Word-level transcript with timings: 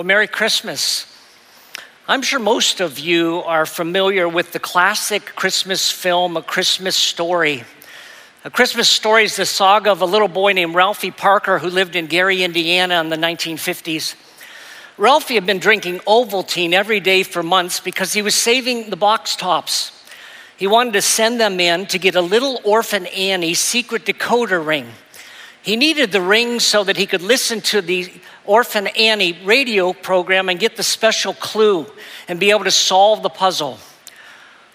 Well, 0.00 0.06
Merry 0.06 0.28
Christmas. 0.28 1.04
I'm 2.08 2.22
sure 2.22 2.38
most 2.38 2.80
of 2.80 2.98
you 2.98 3.42
are 3.44 3.66
familiar 3.66 4.26
with 4.26 4.52
the 4.52 4.58
classic 4.58 5.26
Christmas 5.36 5.90
film, 5.90 6.38
A 6.38 6.42
Christmas 6.42 6.96
Story. 6.96 7.64
A 8.46 8.50
Christmas 8.50 8.88
Story 8.88 9.24
is 9.24 9.36
the 9.36 9.44
saga 9.44 9.92
of 9.92 10.00
a 10.00 10.06
little 10.06 10.26
boy 10.26 10.54
named 10.54 10.74
Ralphie 10.74 11.10
Parker 11.10 11.58
who 11.58 11.68
lived 11.68 11.96
in 11.96 12.06
Gary, 12.06 12.42
Indiana 12.42 12.98
in 12.98 13.10
the 13.10 13.16
1950s. 13.16 14.14
Ralphie 14.96 15.34
had 15.34 15.44
been 15.44 15.58
drinking 15.58 15.98
Ovaltine 16.06 16.72
every 16.72 17.00
day 17.00 17.22
for 17.22 17.42
months 17.42 17.78
because 17.78 18.14
he 18.14 18.22
was 18.22 18.34
saving 18.34 18.88
the 18.88 18.96
box 18.96 19.36
tops. 19.36 20.02
He 20.56 20.66
wanted 20.66 20.94
to 20.94 21.02
send 21.02 21.38
them 21.38 21.60
in 21.60 21.84
to 21.88 21.98
get 21.98 22.14
a 22.14 22.22
little 22.22 22.58
orphan 22.64 23.04
Annie 23.04 23.52
secret 23.52 24.06
decoder 24.06 24.66
ring. 24.66 24.92
He 25.62 25.76
needed 25.76 26.10
the 26.10 26.22
ring 26.22 26.58
so 26.58 26.84
that 26.84 26.96
he 26.96 27.06
could 27.06 27.20
listen 27.20 27.60
to 27.62 27.82
the 27.82 28.10
Orphan 28.50 28.88
Annie 28.88 29.38
radio 29.44 29.92
program 29.92 30.48
and 30.48 30.58
get 30.58 30.74
the 30.74 30.82
special 30.82 31.34
clue 31.34 31.86
and 32.26 32.40
be 32.40 32.50
able 32.50 32.64
to 32.64 32.72
solve 32.72 33.22
the 33.22 33.28
puzzle. 33.28 33.78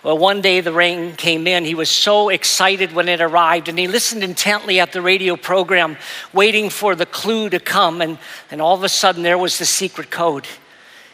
Well, 0.02 0.17
one 0.17 0.39
day 0.39 0.61
the 0.61 0.72
ring 0.72 1.17
came 1.17 1.45
in. 1.45 1.66
He 1.66 1.75
was 1.75 1.89
so 1.89 2.30
excited 2.30 2.94
when 2.94 3.09
it 3.09 3.19
arrived, 3.19 3.67
and 3.67 3.77
he 3.77 3.89
listened 3.89 4.23
intently 4.23 4.80
at 4.80 4.94
the 4.94 5.02
radio 5.02 5.35
program, 5.35 5.97
waiting 6.31 6.69
for 6.69 6.95
the 6.95 7.05
clue 7.05 7.50
to 7.50 7.59
come. 7.59 8.02
And, 8.02 8.17
and 8.50 8.61
all 8.61 8.75
of 8.75 8.83
a 8.85 8.88
sudden, 8.88 9.23
there 9.23 9.38
was 9.38 9.59
the 9.59 9.66
secret 9.66 10.09
code. 10.09 10.47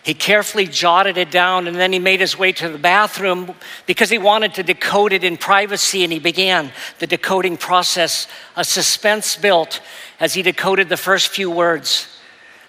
He 0.03 0.13
carefully 0.13 0.67
jotted 0.67 1.17
it 1.17 1.31
down 1.31 1.67
and 1.67 1.77
then 1.77 1.91
he 1.91 1.99
made 1.99 2.19
his 2.19 2.37
way 2.37 2.51
to 2.51 2.69
the 2.69 2.77
bathroom 2.77 3.55
because 3.87 4.11
he 4.11 4.19
wanted 4.19 4.53
to 4.55 4.63
decode 4.63 5.13
it 5.13 5.23
in 5.23 5.35
privacy 5.37 6.03
and 6.03 6.13
he 6.13 6.19
began 6.19 6.71
the 6.99 7.07
decoding 7.07 7.57
process. 7.57 8.27
A 8.55 8.63
suspense 8.63 9.35
built 9.35 9.79
as 10.19 10.35
he 10.35 10.43
decoded 10.43 10.89
the 10.89 10.97
first 10.97 11.29
few 11.29 11.49
words 11.49 12.20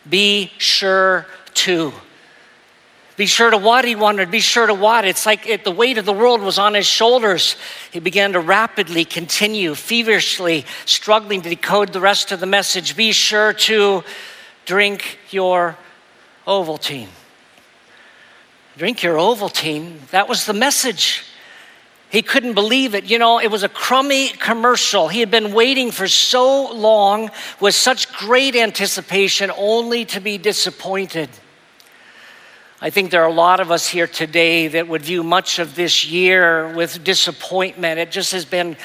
Be 0.08 0.50
sure 0.58 1.26
to. 1.54 1.92
Be 3.16 3.26
sure 3.26 3.50
to 3.50 3.58
what 3.58 3.84
he 3.84 3.94
wanted, 3.94 4.30
be 4.30 4.40
sure 4.40 4.66
to 4.66 4.74
what. 4.74 5.04
It's 5.04 5.26
like 5.26 5.46
it, 5.46 5.64
the 5.64 5.70
weight 5.70 5.98
of 5.98 6.06
the 6.06 6.12
world 6.12 6.40
was 6.40 6.58
on 6.58 6.74
his 6.74 6.86
shoulders. 6.86 7.56
He 7.90 8.00
began 8.00 8.32
to 8.32 8.40
rapidly 8.40 9.04
continue, 9.04 9.74
feverishly 9.74 10.64
struggling 10.86 11.42
to 11.42 11.50
decode 11.50 11.92
the 11.92 12.00
rest 12.00 12.32
of 12.32 12.40
the 12.40 12.46
message. 12.46 12.96
Be 12.96 13.12
sure 13.12 13.52
to 13.52 14.02
drink 14.64 15.18
your 15.30 15.76
Ovaltine. 16.46 17.08
Drink 18.78 19.02
your 19.02 19.16
Ovaltine. 19.16 20.08
That 20.08 20.28
was 20.28 20.46
the 20.46 20.54
message. 20.54 21.24
He 22.12 22.20
couldn't 22.20 22.52
believe 22.52 22.94
it. 22.94 23.04
You 23.04 23.18
know, 23.18 23.40
it 23.40 23.50
was 23.50 23.62
a 23.62 23.70
crummy 23.70 24.28
commercial. 24.28 25.08
He 25.08 25.20
had 25.20 25.30
been 25.30 25.54
waiting 25.54 25.90
for 25.90 26.06
so 26.06 26.70
long 26.70 27.30
with 27.58 27.74
such 27.74 28.12
great 28.12 28.54
anticipation 28.54 29.50
only 29.56 30.04
to 30.04 30.20
be 30.20 30.36
disappointed. 30.36 31.30
I 32.82 32.90
think 32.90 33.12
there 33.12 33.22
are 33.22 33.30
a 33.30 33.32
lot 33.32 33.60
of 33.60 33.70
us 33.70 33.88
here 33.88 34.06
today 34.06 34.68
that 34.68 34.88
would 34.88 35.00
view 35.00 35.22
much 35.22 35.58
of 35.58 35.74
this 35.74 36.04
year 36.04 36.68
with 36.74 37.02
disappointment. 37.02 37.98
It 37.98 38.10
just 38.10 38.32
has 38.32 38.44
been 38.44 38.76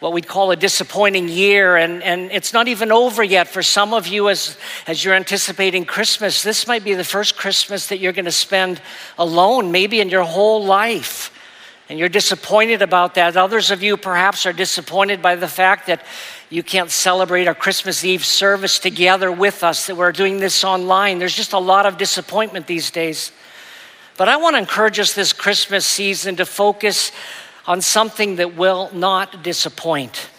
what 0.00 0.12
we'd 0.12 0.28
call 0.28 0.50
a 0.50 0.56
disappointing 0.56 1.30
year, 1.30 1.78
and, 1.78 2.02
and 2.02 2.30
it's 2.32 2.52
not 2.52 2.68
even 2.68 2.92
over 2.92 3.24
yet 3.24 3.48
for 3.48 3.62
some 3.62 3.94
of 3.94 4.06
you 4.06 4.28
as, 4.28 4.58
as 4.86 5.02
you're 5.02 5.14
anticipating 5.14 5.86
Christmas. 5.86 6.42
This 6.42 6.66
might 6.66 6.84
be 6.84 6.92
the 6.92 7.02
first 7.02 7.38
Christmas 7.38 7.86
that 7.86 7.98
you're 7.98 8.12
going 8.12 8.26
to 8.26 8.30
spend 8.30 8.82
alone, 9.16 9.72
maybe 9.72 10.02
in 10.02 10.10
your 10.10 10.24
whole 10.24 10.62
life. 10.62 11.30
And 11.88 11.98
you're 11.98 12.08
disappointed 12.08 12.80
about 12.80 13.14
that. 13.14 13.36
Others 13.36 13.70
of 13.70 13.82
you 13.82 13.98
perhaps 13.98 14.46
are 14.46 14.54
disappointed 14.54 15.20
by 15.20 15.36
the 15.36 15.48
fact 15.48 15.86
that 15.86 16.02
you 16.48 16.62
can't 16.62 16.90
celebrate 16.90 17.46
our 17.46 17.54
Christmas 17.54 18.04
Eve 18.04 18.24
service 18.24 18.78
together 18.78 19.30
with 19.30 19.62
us, 19.62 19.86
that 19.86 19.96
we're 19.96 20.12
doing 20.12 20.38
this 20.38 20.64
online. 20.64 21.18
There's 21.18 21.36
just 21.36 21.52
a 21.52 21.58
lot 21.58 21.84
of 21.84 21.98
disappointment 21.98 22.66
these 22.66 22.90
days. 22.90 23.32
But 24.16 24.28
I 24.28 24.36
want 24.36 24.54
to 24.54 24.60
encourage 24.60 24.98
us 24.98 25.12
this 25.12 25.32
Christmas 25.32 25.84
season 25.84 26.36
to 26.36 26.46
focus 26.46 27.12
on 27.66 27.80
something 27.80 28.36
that 28.36 28.56
will 28.56 28.90
not 28.94 29.42
disappoint. 29.42 30.30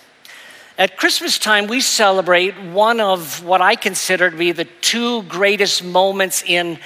At 0.78 0.98
Christmas 0.98 1.38
time, 1.38 1.68
we 1.68 1.80
celebrate 1.80 2.60
one 2.60 3.00
of 3.00 3.44
what 3.44 3.62
I 3.62 3.76
consider 3.76 4.32
to 4.32 4.36
be 4.38 4.52
the 4.52 4.66
two 4.66 5.24
greatest 5.24 5.84
moments 5.84 6.44
in 6.44 6.80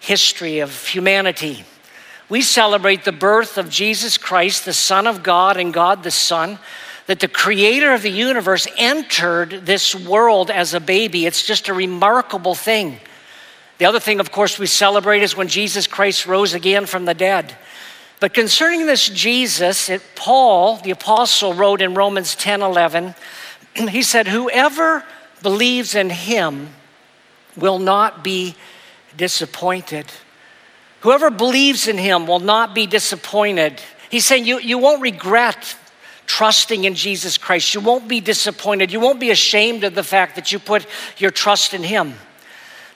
history 0.00 0.60
of 0.60 0.86
humanity. 0.86 1.64
We 2.28 2.42
celebrate 2.42 3.04
the 3.04 3.12
birth 3.12 3.56
of 3.56 3.70
Jesus 3.70 4.18
Christ, 4.18 4.64
the 4.64 4.74
Son 4.74 5.06
of 5.06 5.22
God 5.22 5.56
and 5.56 5.72
God 5.72 6.02
the 6.02 6.10
Son, 6.10 6.58
that 7.06 7.20
the 7.20 7.28
creator 7.28 7.94
of 7.94 8.02
the 8.02 8.10
universe 8.10 8.66
entered 8.76 9.64
this 9.64 9.94
world 9.94 10.50
as 10.50 10.74
a 10.74 10.80
baby. 10.80 11.24
It's 11.24 11.42
just 11.42 11.68
a 11.68 11.74
remarkable 11.74 12.54
thing. 12.54 13.00
The 13.78 13.86
other 13.86 14.00
thing, 14.00 14.20
of 14.20 14.30
course, 14.30 14.58
we 14.58 14.66
celebrate 14.66 15.22
is 15.22 15.36
when 15.36 15.48
Jesus 15.48 15.86
Christ 15.86 16.26
rose 16.26 16.52
again 16.52 16.84
from 16.84 17.06
the 17.06 17.14
dead. 17.14 17.56
But 18.20 18.34
concerning 18.34 18.84
this 18.84 19.08
Jesus, 19.08 19.88
it, 19.88 20.02
Paul, 20.14 20.76
the 20.76 20.90
apostle, 20.90 21.54
wrote 21.54 21.80
in 21.80 21.94
Romans 21.94 22.34
10 22.34 22.60
11, 22.60 23.14
he 23.88 24.02
said, 24.02 24.28
Whoever 24.28 25.04
believes 25.40 25.94
in 25.94 26.10
him 26.10 26.68
will 27.56 27.78
not 27.78 28.22
be 28.22 28.54
disappointed. 29.16 30.06
Whoever 31.00 31.30
believes 31.30 31.86
in 31.86 31.98
him 31.98 32.26
will 32.26 32.40
not 32.40 32.74
be 32.74 32.86
disappointed. 32.86 33.80
He's 34.10 34.26
saying 34.26 34.46
you, 34.46 34.58
you 34.58 34.78
won't 34.78 35.02
regret 35.02 35.76
trusting 36.26 36.84
in 36.84 36.94
Jesus 36.94 37.38
Christ. 37.38 37.74
You 37.74 37.80
won't 37.80 38.08
be 38.08 38.20
disappointed. 38.20 38.92
You 38.92 39.00
won't 39.00 39.20
be 39.20 39.30
ashamed 39.30 39.84
of 39.84 39.94
the 39.94 40.02
fact 40.02 40.36
that 40.36 40.52
you 40.52 40.58
put 40.58 40.86
your 41.16 41.30
trust 41.30 41.72
in 41.72 41.82
him. 41.82 42.14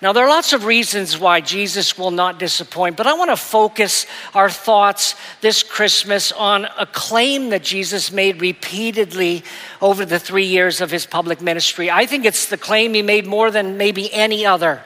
Now, 0.02 0.12
there 0.12 0.24
are 0.24 0.28
lots 0.28 0.52
of 0.52 0.64
reasons 0.64 1.16
why 1.16 1.40
Jesus 1.40 1.96
will 1.96 2.10
not 2.10 2.40
disappoint, 2.40 2.96
but 2.96 3.06
I 3.06 3.14
want 3.14 3.30
to 3.30 3.36
focus 3.36 4.04
our 4.34 4.50
thoughts 4.50 5.14
this 5.42 5.62
Christmas 5.62 6.32
on 6.32 6.66
a 6.76 6.86
claim 6.86 7.50
that 7.50 7.62
Jesus 7.62 8.10
made 8.10 8.40
repeatedly 8.40 9.44
over 9.80 10.04
the 10.04 10.18
three 10.18 10.46
years 10.46 10.80
of 10.80 10.90
his 10.90 11.06
public 11.06 11.40
ministry. 11.40 11.88
I 11.88 12.06
think 12.06 12.24
it's 12.24 12.46
the 12.46 12.56
claim 12.56 12.94
he 12.94 13.02
made 13.02 13.26
more 13.26 13.52
than 13.52 13.76
maybe 13.76 14.12
any 14.12 14.44
other. 14.44 14.82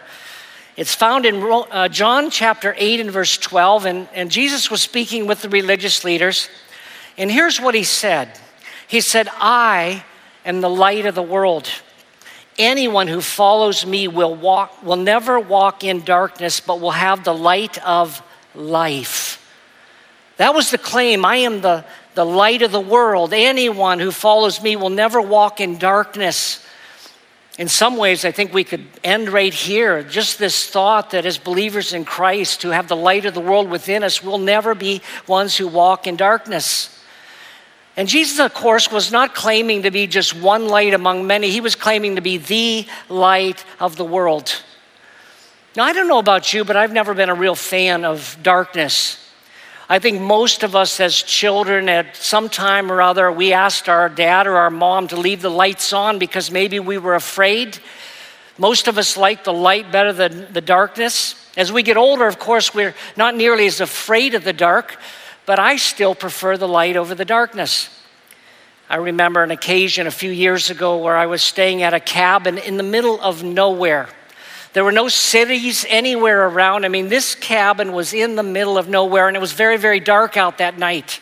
It's 0.76 0.94
found 0.94 1.24
in 1.24 1.42
uh, 1.42 1.88
John 1.88 2.30
chapter 2.30 2.74
8 2.76 3.00
and 3.00 3.10
verse 3.10 3.38
12, 3.38 3.86
and, 3.86 4.08
and 4.12 4.30
Jesus 4.30 4.70
was 4.70 4.82
speaking 4.82 5.26
with 5.26 5.40
the 5.40 5.48
religious 5.48 6.04
leaders. 6.04 6.50
And 7.16 7.30
here's 7.30 7.58
what 7.58 7.74
he 7.74 7.82
said 7.82 8.30
He 8.86 9.00
said, 9.00 9.28
I 9.40 10.04
am 10.44 10.60
the 10.60 10.68
light 10.68 11.06
of 11.06 11.14
the 11.14 11.22
world. 11.22 11.68
Anyone 12.58 13.06
who 13.06 13.22
follows 13.22 13.86
me 13.86 14.06
will 14.06 14.34
walk 14.34 14.82
will 14.82 14.96
never 14.96 15.40
walk 15.40 15.82
in 15.82 16.02
darkness 16.02 16.60
but 16.60 16.80
will 16.80 16.90
have 16.90 17.24
the 17.24 17.34
light 17.34 17.78
of 17.86 18.22
life. 18.54 19.42
That 20.36 20.54
was 20.54 20.70
the 20.70 20.78
claim. 20.78 21.24
I 21.24 21.36
am 21.36 21.62
the, 21.62 21.86
the 22.14 22.24
light 22.24 22.60
of 22.60 22.72
the 22.72 22.80
world. 22.80 23.32
Anyone 23.32 23.98
who 23.98 24.10
follows 24.10 24.62
me 24.62 24.76
will 24.76 24.90
never 24.90 25.20
walk 25.20 25.60
in 25.60 25.78
darkness. 25.78 26.65
In 27.58 27.68
some 27.68 27.96
ways, 27.96 28.26
I 28.26 28.32
think 28.32 28.52
we 28.52 28.64
could 28.64 28.84
end 29.02 29.30
right 29.30 29.52
here. 29.52 30.02
Just 30.02 30.38
this 30.38 30.68
thought 30.68 31.10
that 31.10 31.24
as 31.24 31.38
believers 31.38 31.94
in 31.94 32.04
Christ 32.04 32.62
who 32.62 32.68
have 32.68 32.86
the 32.86 32.96
light 32.96 33.24
of 33.24 33.32
the 33.32 33.40
world 33.40 33.70
within 33.70 34.02
us, 34.02 34.22
we'll 34.22 34.38
never 34.38 34.74
be 34.74 35.00
ones 35.26 35.56
who 35.56 35.66
walk 35.66 36.06
in 36.06 36.16
darkness. 36.16 36.92
And 37.96 38.08
Jesus, 38.08 38.38
of 38.40 38.52
course, 38.52 38.92
was 38.92 39.10
not 39.10 39.34
claiming 39.34 39.84
to 39.84 39.90
be 39.90 40.06
just 40.06 40.36
one 40.36 40.68
light 40.68 40.92
among 40.92 41.26
many, 41.26 41.48
he 41.50 41.62
was 41.62 41.74
claiming 41.74 42.16
to 42.16 42.22
be 42.22 42.36
the 42.36 42.86
light 43.08 43.64
of 43.80 43.96
the 43.96 44.04
world. 44.04 44.62
Now, 45.76 45.84
I 45.84 45.94
don't 45.94 46.08
know 46.08 46.18
about 46.18 46.52
you, 46.52 46.64
but 46.64 46.76
I've 46.76 46.92
never 46.92 47.14
been 47.14 47.30
a 47.30 47.34
real 47.34 47.54
fan 47.54 48.04
of 48.04 48.36
darkness. 48.42 49.25
I 49.88 50.00
think 50.00 50.20
most 50.20 50.64
of 50.64 50.74
us 50.74 50.98
as 50.98 51.14
children, 51.14 51.88
at 51.88 52.16
some 52.16 52.48
time 52.48 52.90
or 52.90 53.00
other, 53.00 53.30
we 53.30 53.52
asked 53.52 53.88
our 53.88 54.08
dad 54.08 54.48
or 54.48 54.56
our 54.56 54.70
mom 54.70 55.06
to 55.08 55.16
leave 55.16 55.42
the 55.42 55.50
lights 55.50 55.92
on 55.92 56.18
because 56.18 56.50
maybe 56.50 56.80
we 56.80 56.98
were 56.98 57.14
afraid. 57.14 57.78
Most 58.58 58.88
of 58.88 58.98
us 58.98 59.16
like 59.16 59.44
the 59.44 59.52
light 59.52 59.92
better 59.92 60.12
than 60.12 60.52
the 60.52 60.60
darkness. 60.60 61.36
As 61.56 61.70
we 61.70 61.84
get 61.84 61.96
older, 61.96 62.26
of 62.26 62.40
course, 62.40 62.74
we're 62.74 62.96
not 63.16 63.36
nearly 63.36 63.66
as 63.66 63.80
afraid 63.80 64.34
of 64.34 64.42
the 64.42 64.52
dark, 64.52 64.98
but 65.46 65.60
I 65.60 65.76
still 65.76 66.16
prefer 66.16 66.56
the 66.56 66.66
light 66.66 66.96
over 66.96 67.14
the 67.14 67.24
darkness. 67.24 67.88
I 68.90 68.96
remember 68.96 69.44
an 69.44 69.52
occasion 69.52 70.08
a 70.08 70.10
few 70.10 70.30
years 70.32 70.68
ago 70.68 70.98
where 70.98 71.16
I 71.16 71.26
was 71.26 71.42
staying 71.42 71.82
at 71.82 71.94
a 71.94 72.00
cabin 72.00 72.58
in 72.58 72.76
the 72.76 72.82
middle 72.82 73.20
of 73.20 73.44
nowhere. 73.44 74.08
There 74.76 74.84
were 74.84 74.92
no 74.92 75.08
cities 75.08 75.86
anywhere 75.88 76.46
around. 76.46 76.84
I 76.84 76.88
mean, 76.88 77.08
this 77.08 77.34
cabin 77.34 77.94
was 77.94 78.12
in 78.12 78.36
the 78.36 78.42
middle 78.42 78.76
of 78.76 78.90
nowhere, 78.90 79.26
and 79.26 79.34
it 79.34 79.40
was 79.40 79.52
very, 79.52 79.78
very 79.78 80.00
dark 80.00 80.36
out 80.36 80.58
that 80.58 80.76
night. 80.76 81.18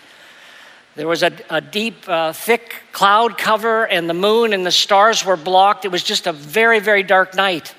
There 0.96 1.06
was 1.06 1.22
a, 1.22 1.30
a 1.48 1.60
deep, 1.60 2.08
uh, 2.08 2.32
thick 2.32 2.74
cloud 2.90 3.38
cover, 3.38 3.86
and 3.86 4.10
the 4.10 4.14
moon 4.14 4.54
and 4.54 4.66
the 4.66 4.72
stars 4.72 5.24
were 5.24 5.36
blocked. 5.36 5.84
It 5.84 5.92
was 5.92 6.02
just 6.02 6.26
a 6.26 6.32
very, 6.32 6.80
very 6.80 7.04
dark 7.04 7.36
night. 7.36 7.72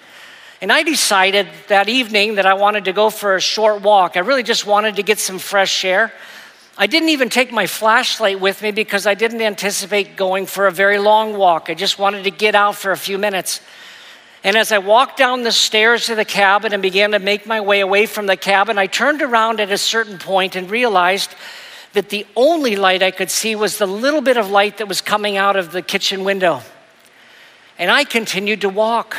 And 0.61 0.71
I 0.71 0.81
decided 0.83 1.49
that 1.67 1.89
evening 1.89 2.35
that 2.35 2.45
I 2.45 2.53
wanted 2.53 2.85
to 2.85 2.93
go 2.93 3.09
for 3.09 3.35
a 3.35 3.41
short 3.41 3.81
walk. 3.81 4.15
I 4.15 4.21
really 4.21 4.43
just 4.43 4.65
wanted 4.65 4.95
to 4.95 5.03
get 5.03 5.19
some 5.19 5.39
fresh 5.39 5.83
air. 5.83 6.13
I 6.77 6.87
didn't 6.87 7.09
even 7.09 7.27
take 7.27 7.51
my 7.51 7.67
flashlight 7.67 8.39
with 8.39 8.61
me 8.61 8.71
because 8.71 9.05
I 9.05 9.13
didn't 9.13 9.41
anticipate 9.41 10.15
going 10.15 10.45
for 10.45 10.67
a 10.67 10.71
very 10.71 10.99
long 10.99 11.37
walk. 11.37 11.69
I 11.69 11.73
just 11.73 11.99
wanted 11.99 12.23
to 12.23 12.31
get 12.31 12.55
out 12.55 12.77
for 12.77 12.93
a 12.93 12.97
few 12.97 13.17
minutes. 13.17 13.59
And 14.45 14.55
as 14.55 14.71
I 14.71 14.77
walked 14.77 15.17
down 15.17 15.41
the 15.41 15.51
stairs 15.51 16.05
to 16.05 16.13
the 16.13 16.23
cabin 16.23 16.71
and 16.71 16.79
began 16.79 17.13
to 17.13 17.19
make 17.19 17.47
my 17.47 17.61
way 17.61 17.79
away 17.79 18.05
from 18.05 18.27
the 18.27 18.37
cabin, 18.37 18.77
I 18.77 18.85
turned 18.85 19.23
around 19.23 19.59
at 19.59 19.71
a 19.71 19.77
certain 19.77 20.19
point 20.19 20.55
and 20.55 20.69
realized 20.69 21.33
that 21.93 22.09
the 22.09 22.27
only 22.35 22.75
light 22.75 23.01
I 23.01 23.09
could 23.09 23.31
see 23.31 23.55
was 23.55 23.79
the 23.79 23.87
little 23.87 24.21
bit 24.21 24.37
of 24.37 24.51
light 24.51 24.77
that 24.77 24.87
was 24.87 25.01
coming 25.01 25.35
out 25.35 25.55
of 25.55 25.71
the 25.71 25.81
kitchen 25.81 26.23
window. 26.23 26.61
And 27.79 27.89
I 27.89 28.03
continued 28.03 28.61
to 28.61 28.69
walk. 28.69 29.17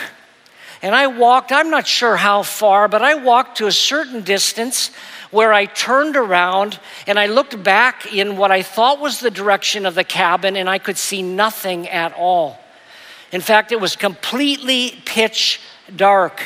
And 0.81 0.95
I 0.95 1.09
walked, 1.09 1.51
I'm 1.51 1.71
not 1.71 1.89
sure 1.89 2.17
how 2.17 2.45
far, 2.45 2.87
but 2.87 3.03
I 3.03 3.17
walked 3.17 3.59
to 3.59 3.67
a 3.67 3.73
certain 3.73 4.23
distance 4.23 4.93
where 5.33 5.53
I 5.53 5.65
turned 5.65 6.17
around 6.17 6.79
and 7.09 7.19
I 7.19 7.27
looked 7.27 7.61
back 7.65 8.15
in 8.15 8.37
what 8.37 8.53
I 8.53 8.63
thought 8.63 9.01
was 9.01 9.19
the 9.19 9.33
direction 9.33 9.87
of 9.87 9.97
the 9.97 10.05
cabin 10.05 10.55
and 10.55 10.71
I 10.71 10.79
could 10.79 10.97
see 10.97 11.21
nothing 11.21 11.89
at 11.89 12.13
all. 12.13 12.61
In 13.33 13.41
fact, 13.41 13.73
it 13.73 13.81
was 13.81 13.97
completely 13.97 15.03
pitch 15.05 15.61
dark. 15.95 16.43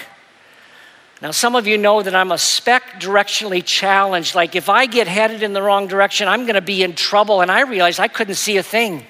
Now, 1.23 1.32
some 1.32 1.55
of 1.55 1.67
you 1.67 1.77
know 1.77 2.03
that 2.03 2.15
I'm 2.15 2.32
a 2.32 2.38
spec 2.38 3.00
directionally 3.00 3.62
challenged. 3.62 4.35
Like, 4.35 4.56
if 4.56 4.71
I 4.71 4.87
get 4.87 5.06
headed 5.06 5.43
in 5.43 5.53
the 5.53 5.61
wrong 5.61 5.87
direction, 5.87 6.29
I'm 6.29 6.43
going 6.43 6.55
to 6.55 6.62
be 6.62 6.82
in 6.82 6.94
trouble. 6.94 7.43
And 7.43 7.50
I 7.50 7.61
realized 7.61 8.00
I 8.00 8.09
couldn't 8.09 8.37
see 8.37 8.56
a 8.56 8.62
thing. 8.62 9.05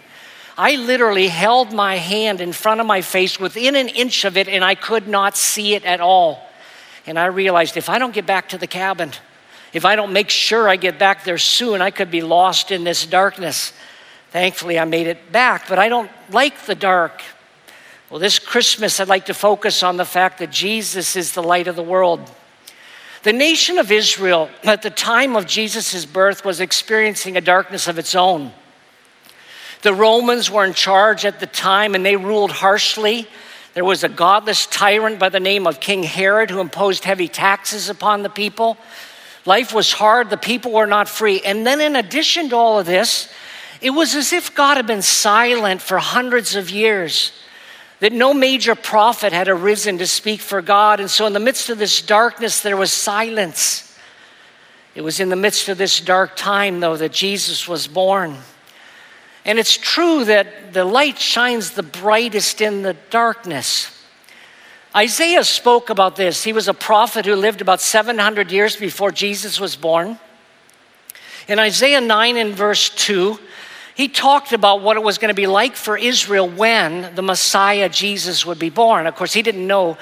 I 0.59 0.75
literally 0.77 1.29
held 1.29 1.73
my 1.73 1.97
hand 1.97 2.41
in 2.41 2.53
front 2.53 2.81
of 2.81 2.87
my 2.87 3.01
face 3.01 3.39
within 3.39 3.77
an 3.77 3.89
inch 3.89 4.25
of 4.25 4.37
it, 4.37 4.49
and 4.49 4.65
I 4.65 4.75
could 4.75 5.07
not 5.07 5.37
see 5.37 5.75
it 5.75 5.85
at 5.85 6.01
all. 6.01 6.45
And 7.07 7.19
I 7.19 7.27
realized 7.27 7.77
if 7.77 7.89
I 7.89 7.99
don't 7.99 8.13
get 8.13 8.27
back 8.27 8.49
to 8.51 8.59
the 8.59 8.67
cabin, 8.67 9.13
if 9.73 9.85
I 9.85 9.95
don't 9.95 10.13
make 10.13 10.31
sure 10.31 10.69
I 10.69 10.77
get 10.77 10.99
back 10.99 11.25
there 11.25 11.39
soon, 11.39 11.81
I 11.81 11.91
could 11.91 12.11
be 12.11 12.23
lost 12.23 12.73
in 12.73 12.83
this 12.83 13.07
darkness. 13.07 13.73
Thankfully, 14.33 14.79
I 14.79 14.85
made 14.85 15.07
it 15.07 15.31
back, 15.33 15.69
but 15.69 15.79
I 15.79 15.89
don't 15.89 16.11
like 16.31 16.67
the 16.67 16.75
dark. 16.75 17.23
Well, 18.11 18.19
this 18.19 18.41
Christmas, 18.41 18.99
I'd 18.99 19.07
like 19.07 19.27
to 19.27 19.35
focus 19.35 19.85
on 19.85 19.97
the 19.97 20.05
fact 20.05 20.41
that 20.41 20.51
Jesus 20.51 21.15
is 21.15 21.33
the 21.33 21.45
light 21.45 21.69
of 21.69 21.77
the 21.77 21.83
world. 21.83 22.29
The 23.23 23.33
nation 23.33 23.79
of 23.79 23.93
Israel, 23.93 24.51
at 24.65 24.83
the 24.83 24.91
time 24.91 25.37
of 25.37 25.47
Jesus' 25.47 26.05
birth, 26.05 26.45
was 26.45 26.59
experiencing 26.59 27.37
a 27.37 27.41
darkness 27.41 27.87
of 27.87 28.01
its 28.01 28.17
own. 28.17 28.51
The 29.83 29.95
Romans 29.95 30.51
were 30.51 30.65
in 30.65 30.75
charge 30.75 31.25
at 31.25 31.39
the 31.39 31.47
time 31.47 31.95
and 31.95 32.05
they 32.05 32.17
ruled 32.17 32.51
harshly. 32.51 33.29
There 33.75 33.85
was 33.85 34.03
a 34.03 34.09
godless 34.09 34.67
tyrant 34.67 35.21
by 35.21 35.29
the 35.29 35.39
name 35.39 35.69
of 35.69 35.79
King 35.79 36.03
Herod 36.03 36.51
who 36.51 36.59
imposed 36.59 37.05
heavy 37.05 37.29
taxes 37.29 37.89
upon 37.89 38.25
the 38.25 38.29
people. 38.29 38.77
Life 39.47 39.73
was 39.73 39.93
hard, 39.93 40.31
the 40.31 40.37
people 40.37 40.73
were 40.73 40.89
not 40.89 41.09
free. 41.09 41.43
And 41.45 41.65
then, 41.65 41.81
in 41.81 41.95
addition 41.95 42.49
to 42.49 42.57
all 42.57 42.81
of 42.81 42.87
this, 42.87 43.33
it 43.81 43.91
was 43.91 44.17
as 44.17 44.33
if 44.33 44.53
God 44.53 44.79
had 44.79 44.89
been 44.89 45.01
silent 45.01 45.81
for 45.81 45.99
hundreds 45.99 46.57
of 46.57 46.71
years 46.71 47.31
that 48.01 48.13
no 48.13 48.35
major 48.35 48.75
prophet 48.75 49.33
had 49.33 49.49
arisen 49.49 49.99
to 49.99 50.07
speak 50.07 50.41
for 50.41 50.61
God. 50.63 51.01
And 51.01 51.11
so, 51.11 51.27
in 51.27 51.33
the 51.33 51.41
midst 51.41 51.69
of 51.71 51.79
this 51.79 52.03
darkness, 52.03 52.61
there 52.61 52.77
was 52.77 52.93
silence. 52.93 53.87
It 54.95 55.03
was 55.03 55.21
in 55.21 55.29
the 55.29 55.37
midst 55.37 55.69
of 55.69 55.79
this 55.79 56.01
dark 56.01 56.35
time, 56.35 56.81
though, 56.81 56.97
that 56.97 57.13
Jesus 57.13 57.69
was 57.69 57.87
born. 57.87 58.39
And 59.45 59.59
it's 59.59 59.77
true 59.77 60.25
that 60.25 60.73
the 60.73 60.85
light 60.85 61.19
shines 61.19 61.71
the 61.71 61.83
brightest 61.83 62.61
in 62.61 62.83
the 62.83 62.95
darkness. 63.11 63.97
Isaiah 64.95 65.45
spoke 65.45 65.89
about 65.89 66.17
this. 66.17 66.43
He 66.43 66.53
was 66.53 66.67
a 66.67 66.75
prophet 66.75 67.25
who 67.25 67.37
lived 67.37 67.61
about 67.61 67.81
700 67.81 68.51
years 68.51 68.77
before 68.77 69.13
Jesus 69.13 69.61
was 69.61 69.77
born. 69.77 70.19
In 71.47 71.59
Isaiah 71.59 72.01
9 72.01 72.37
and 72.37 72.55
verse 72.55 72.91
2, 72.91 73.39
he 74.01 74.09
talked 74.09 74.55
about 74.55 74.81
what 74.81 74.97
it 74.97 75.03
was 75.03 75.19
going 75.19 75.29
to 75.29 75.35
be 75.35 75.47
like 75.47 75.77
for 75.77 75.95
Israel 75.95 76.49
when 76.49 77.15
the 77.15 77.21
Messiah 77.21 77.87
Jesus 77.87 78.47
would 78.47 78.59
be 78.59 78.71
born. 78.71 79.07
Of 79.07 79.15
course, 79.15 79.35
he 79.35 79.43
didn't 79.43 79.67
know 79.67 79.99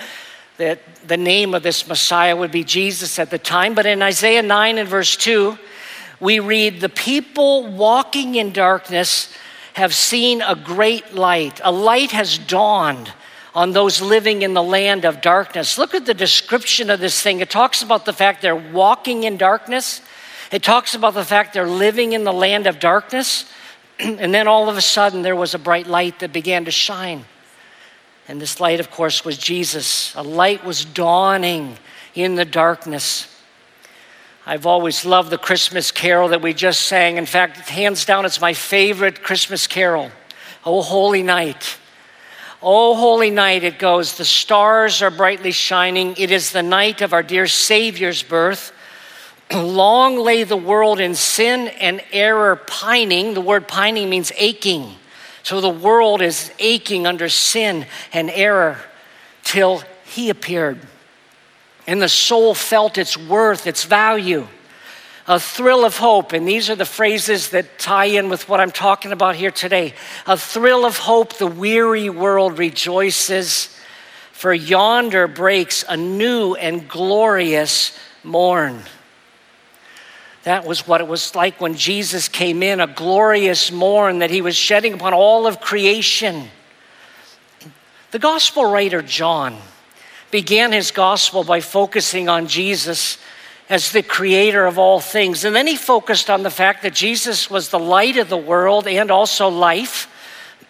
that 0.57 0.79
the 1.09 1.17
name 1.17 1.53
of 1.53 1.65
this 1.65 1.85
Messiah 1.89 2.37
would 2.37 2.53
be 2.53 2.63
Jesus 2.63 3.19
at 3.19 3.31
the 3.31 3.41
time, 3.41 3.75
but 3.75 3.87
in 3.87 4.01
Isaiah 4.01 4.43
9 4.43 4.79
and 4.79 4.89
verse 4.89 5.17
2, 5.17 5.59
we 6.21 6.39
read, 6.39 6.79
The 6.79 6.89
people 6.89 7.67
walking 7.73 8.37
in 8.37 8.53
darkness 8.53 9.35
have 9.75 9.93
seen 9.93 10.43
a 10.43 10.55
great 10.55 11.15
light. 11.15 11.61
A 11.65 11.73
light 11.73 12.13
has 12.13 12.39
dawned 12.39 13.13
on 13.53 13.73
those 13.73 14.01
living 14.01 14.43
in 14.43 14.55
the 14.55 14.63
land 14.63 15.07
of 15.07 15.21
darkness. 15.21 15.77
Look 15.77 15.97
at 15.97 16.07
the 16.07 16.15
description 16.15 16.89
of 16.89 17.01
this 17.01 17.21
thing. 17.21 17.41
It 17.41 17.51
talks 17.51 17.83
about 17.83 18.05
the 18.05 18.13
fact 18.13 18.43
they're 18.43 18.55
walking 18.55 19.25
in 19.25 19.39
darkness, 19.39 20.03
it 20.53 20.63
talks 20.63 20.95
about 20.95 21.15
the 21.15 21.25
fact 21.25 21.53
they're 21.53 21.67
living 21.67 22.13
in 22.13 22.23
the 22.23 22.33
land 22.33 22.69
of 22.69 22.79
darkness. 22.79 23.45
and 24.19 24.33
then 24.33 24.47
all 24.47 24.69
of 24.69 24.77
a 24.77 24.83
sudden, 24.83 25.23
there 25.23 25.37
was 25.37 25.55
a 25.55 25.59
bright 25.59 25.87
light 25.87 26.21
that 26.21 26.33
began 26.33 26.65
to 26.67 26.71
shine. 26.71 27.25
And 28.29 28.41
this 28.41 28.61
light, 28.61 28.79
of 28.79 28.91
course, 28.91 29.25
was 29.25 29.39
Jesus. 29.39 30.15
A 30.15 30.23
light 30.23 30.65
was 30.65 30.85
dawning 30.85 31.79
in 32.15 32.35
the 32.35 32.45
darkness. 32.45 33.35
I've 34.45 34.67
always 34.67 35.05
loved 35.05 35.31
the 35.31 35.39
Christmas 35.39 35.91
carol 35.91 36.29
that 36.29 36.43
we 36.43 36.55
just 36.55 36.83
sang. 36.83 37.17
In 37.17 37.27
fact, 37.27 37.57
hands 37.69 38.05
down, 38.05 38.25
it's 38.25 38.41
my 38.41 38.55
favorite 38.55 39.23
Christmas 39.23 39.67
carol. 39.67 40.11
Oh, 40.65 40.83
holy 40.83 41.23
night. 41.23 41.79
Oh, 42.63 42.95
holy 42.95 43.31
night, 43.31 43.63
it 43.63 43.79
goes. 43.79 44.17
The 44.17 44.25
stars 44.25 45.01
are 45.03 45.11
brightly 45.11 45.53
shining. 45.53 46.15
It 46.19 46.31
is 46.31 46.51
the 46.51 46.63
night 46.63 47.03
of 47.03 47.13
our 47.13 47.23
dear 47.23 47.47
Savior's 47.47 48.23
birth. 48.23 48.73
Long 49.53 50.19
lay 50.19 50.45
the 50.45 50.57
world 50.57 51.01
in 51.01 51.15
sin 51.15 51.69
and 51.69 52.03
error 52.13 52.57
pining. 52.57 53.35
The 53.35 53.41
word 53.41 53.67
pining 53.67 54.11
means 54.11 54.31
aching. 54.37 54.95
So 55.43 55.63
the 55.63 55.71
world 55.71 56.21
is 56.21 56.53
aching 56.59 57.07
under 57.07 57.31
sin 57.31 57.87
and 58.13 58.29
error 58.29 58.77
till 59.45 59.83
he 60.05 60.29
appeared. 60.29 60.79
And 61.87 62.03
the 62.03 62.09
soul 62.09 62.53
felt 62.53 62.99
its 62.99 63.17
worth, 63.17 63.67
its 63.67 63.85
value, 63.85 64.47
a 65.27 65.41
thrill 65.41 65.87
of 65.87 65.97
hope. 65.97 66.35
And 66.35 66.47
these 66.47 66.69
are 66.69 66.77
the 66.77 66.85
phrases 66.85 67.49
that 67.51 67.79
tie 67.79 68.07
in 68.07 68.29
with 68.29 68.47
what 68.47 68.61
I'm 68.61 68.71
talking 68.71 69.13
about 69.13 69.37
here 69.37 69.51
today. 69.51 69.95
A 70.27 70.37
thrill 70.37 70.85
of 70.85 70.99
hope, 70.99 71.39
the 71.39 71.47
weary 71.47 72.11
world 72.11 72.59
rejoices, 72.59 73.75
for 74.33 74.53
yonder 74.53 75.27
breaks 75.27 75.83
a 75.89 75.97
new 75.97 76.55
and 76.55 76.87
glorious 76.87 77.99
morn. 78.23 78.83
That 80.49 80.65
was 80.65 80.87
what 80.87 81.03
it 81.03 81.07
was 81.07 81.35
like 81.35 81.61
when 81.61 81.75
Jesus 81.75 82.27
came 82.27 82.63
in, 82.63 82.81
a 82.81 82.87
glorious 82.87 83.71
morn 83.71 84.21
that 84.21 84.31
he 84.31 84.41
was 84.41 84.57
shedding 84.57 84.95
upon 84.95 85.13
all 85.13 85.47
of 85.47 85.61
creation. 85.61 86.49
The 88.13 88.19
gospel 88.19 88.65
writer 88.65 89.03
John 89.03 89.59
began 90.31 90.73
his 90.73 90.91
gospel 90.91 91.45
by 91.45 91.61
focusing 91.61 92.31
on 92.31 92.47
Jesus 92.47 93.19
as 93.69 93.93
the 93.93 94.03
creator 94.03 94.65
of 94.65 94.79
all 94.79 95.01
things. 95.01 95.45
And 95.45 95.55
then 95.55 95.67
he 95.67 95.77
focused 95.77 96.31
on 96.31 96.45
the 96.45 96.51
fact 96.51 96.83
that 96.83 96.95
Jesus 96.95 97.51
was 97.51 97.69
the 97.69 97.79
light 97.79 98.17
of 98.17 98.31
the 98.31 98.39
world 98.39 98.89
and 98.89 99.11
also 99.11 99.51
life. 99.51 100.11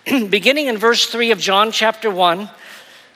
Beginning 0.29 0.67
in 0.67 0.77
verse 0.77 1.07
3 1.07 1.31
of 1.31 1.39
John 1.39 1.71
chapter 1.71 2.11
1, 2.11 2.51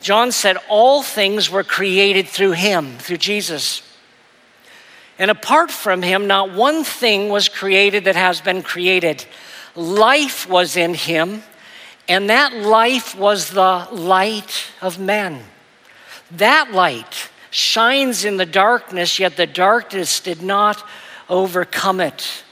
John 0.00 0.30
said, 0.30 0.58
All 0.68 1.02
things 1.02 1.50
were 1.50 1.64
created 1.64 2.28
through 2.28 2.52
him, 2.52 2.98
through 2.98 3.16
Jesus. 3.16 3.82
And 5.18 5.30
apart 5.30 5.70
from 5.70 6.02
him, 6.02 6.26
not 6.26 6.52
one 6.52 6.84
thing 6.84 7.28
was 7.28 7.48
created 7.48 8.04
that 8.04 8.16
has 8.16 8.40
been 8.40 8.62
created. 8.62 9.24
Life 9.76 10.48
was 10.48 10.76
in 10.76 10.94
him, 10.94 11.42
and 12.08 12.30
that 12.30 12.54
life 12.54 13.16
was 13.16 13.50
the 13.50 13.88
light 13.92 14.66
of 14.80 14.98
men. 14.98 15.42
That 16.32 16.72
light 16.72 17.30
shines 17.50 18.24
in 18.24 18.38
the 18.38 18.46
darkness, 18.46 19.18
yet 19.18 19.36
the 19.36 19.46
darkness 19.46 20.20
did 20.20 20.42
not 20.42 20.82
overcome 21.28 22.00
it. 22.00 22.44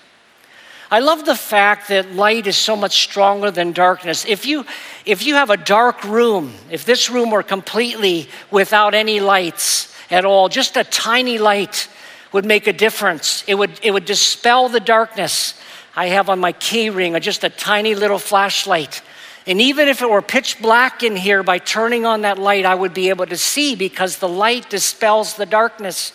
I 0.90 0.98
love 0.98 1.24
the 1.24 1.36
fact 1.36 1.88
that 1.88 2.14
light 2.14 2.48
is 2.48 2.56
so 2.56 2.74
much 2.74 3.02
stronger 3.04 3.50
than 3.52 3.72
darkness. 3.72 4.24
If 4.26 4.44
you, 4.44 4.66
if 5.06 5.24
you 5.24 5.36
have 5.36 5.50
a 5.50 5.56
dark 5.56 6.02
room, 6.02 6.52
if 6.68 6.84
this 6.84 7.08
room 7.08 7.30
were 7.30 7.44
completely 7.44 8.28
without 8.50 8.92
any 8.92 9.20
lights 9.20 9.94
at 10.10 10.24
all, 10.24 10.48
just 10.48 10.76
a 10.76 10.82
tiny 10.82 11.38
light, 11.38 11.88
would 12.32 12.44
make 12.44 12.66
a 12.66 12.72
difference. 12.72 13.44
It 13.46 13.54
would, 13.54 13.78
it 13.82 13.90
would 13.90 14.04
dispel 14.04 14.68
the 14.68 14.80
darkness. 14.80 15.54
I 15.96 16.06
have 16.06 16.28
on 16.28 16.38
my 16.38 16.52
key 16.52 16.90
ring 16.90 17.16
or 17.16 17.20
just 17.20 17.44
a 17.44 17.50
tiny 17.50 17.94
little 17.94 18.18
flashlight. 18.18 19.02
And 19.46 19.60
even 19.60 19.88
if 19.88 20.02
it 20.02 20.08
were 20.08 20.22
pitch 20.22 20.60
black 20.60 21.02
in 21.02 21.16
here, 21.16 21.42
by 21.42 21.58
turning 21.58 22.06
on 22.06 22.22
that 22.22 22.38
light, 22.38 22.64
I 22.64 22.74
would 22.74 22.94
be 22.94 23.08
able 23.08 23.26
to 23.26 23.36
see 23.36 23.74
because 23.74 24.18
the 24.18 24.28
light 24.28 24.70
dispels 24.70 25.34
the 25.34 25.46
darkness, 25.46 26.12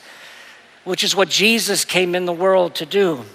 which 0.84 1.04
is 1.04 1.16
what 1.16 1.30
Jesus 1.30 1.84
came 1.84 2.16
in 2.16 2.26
the 2.26 2.34
world 2.34 2.76
to 2.76 2.86
do. 2.86 3.26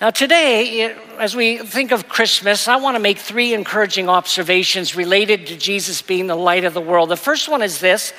Now, 0.00 0.10
today, 0.10 0.96
as 1.18 1.36
we 1.36 1.58
think 1.58 1.92
of 1.92 2.08
Christmas, 2.08 2.68
I 2.68 2.76
want 2.76 2.94
to 2.94 3.00
make 3.00 3.18
three 3.18 3.52
encouraging 3.52 4.08
observations 4.08 4.96
related 4.96 5.46
to 5.48 5.56
Jesus 5.56 6.00
being 6.00 6.26
the 6.26 6.36
light 6.36 6.64
of 6.64 6.72
the 6.72 6.80
world. 6.80 7.10
The 7.10 7.16
first 7.16 7.50
one 7.50 7.60
is 7.60 7.80
this 7.80 8.14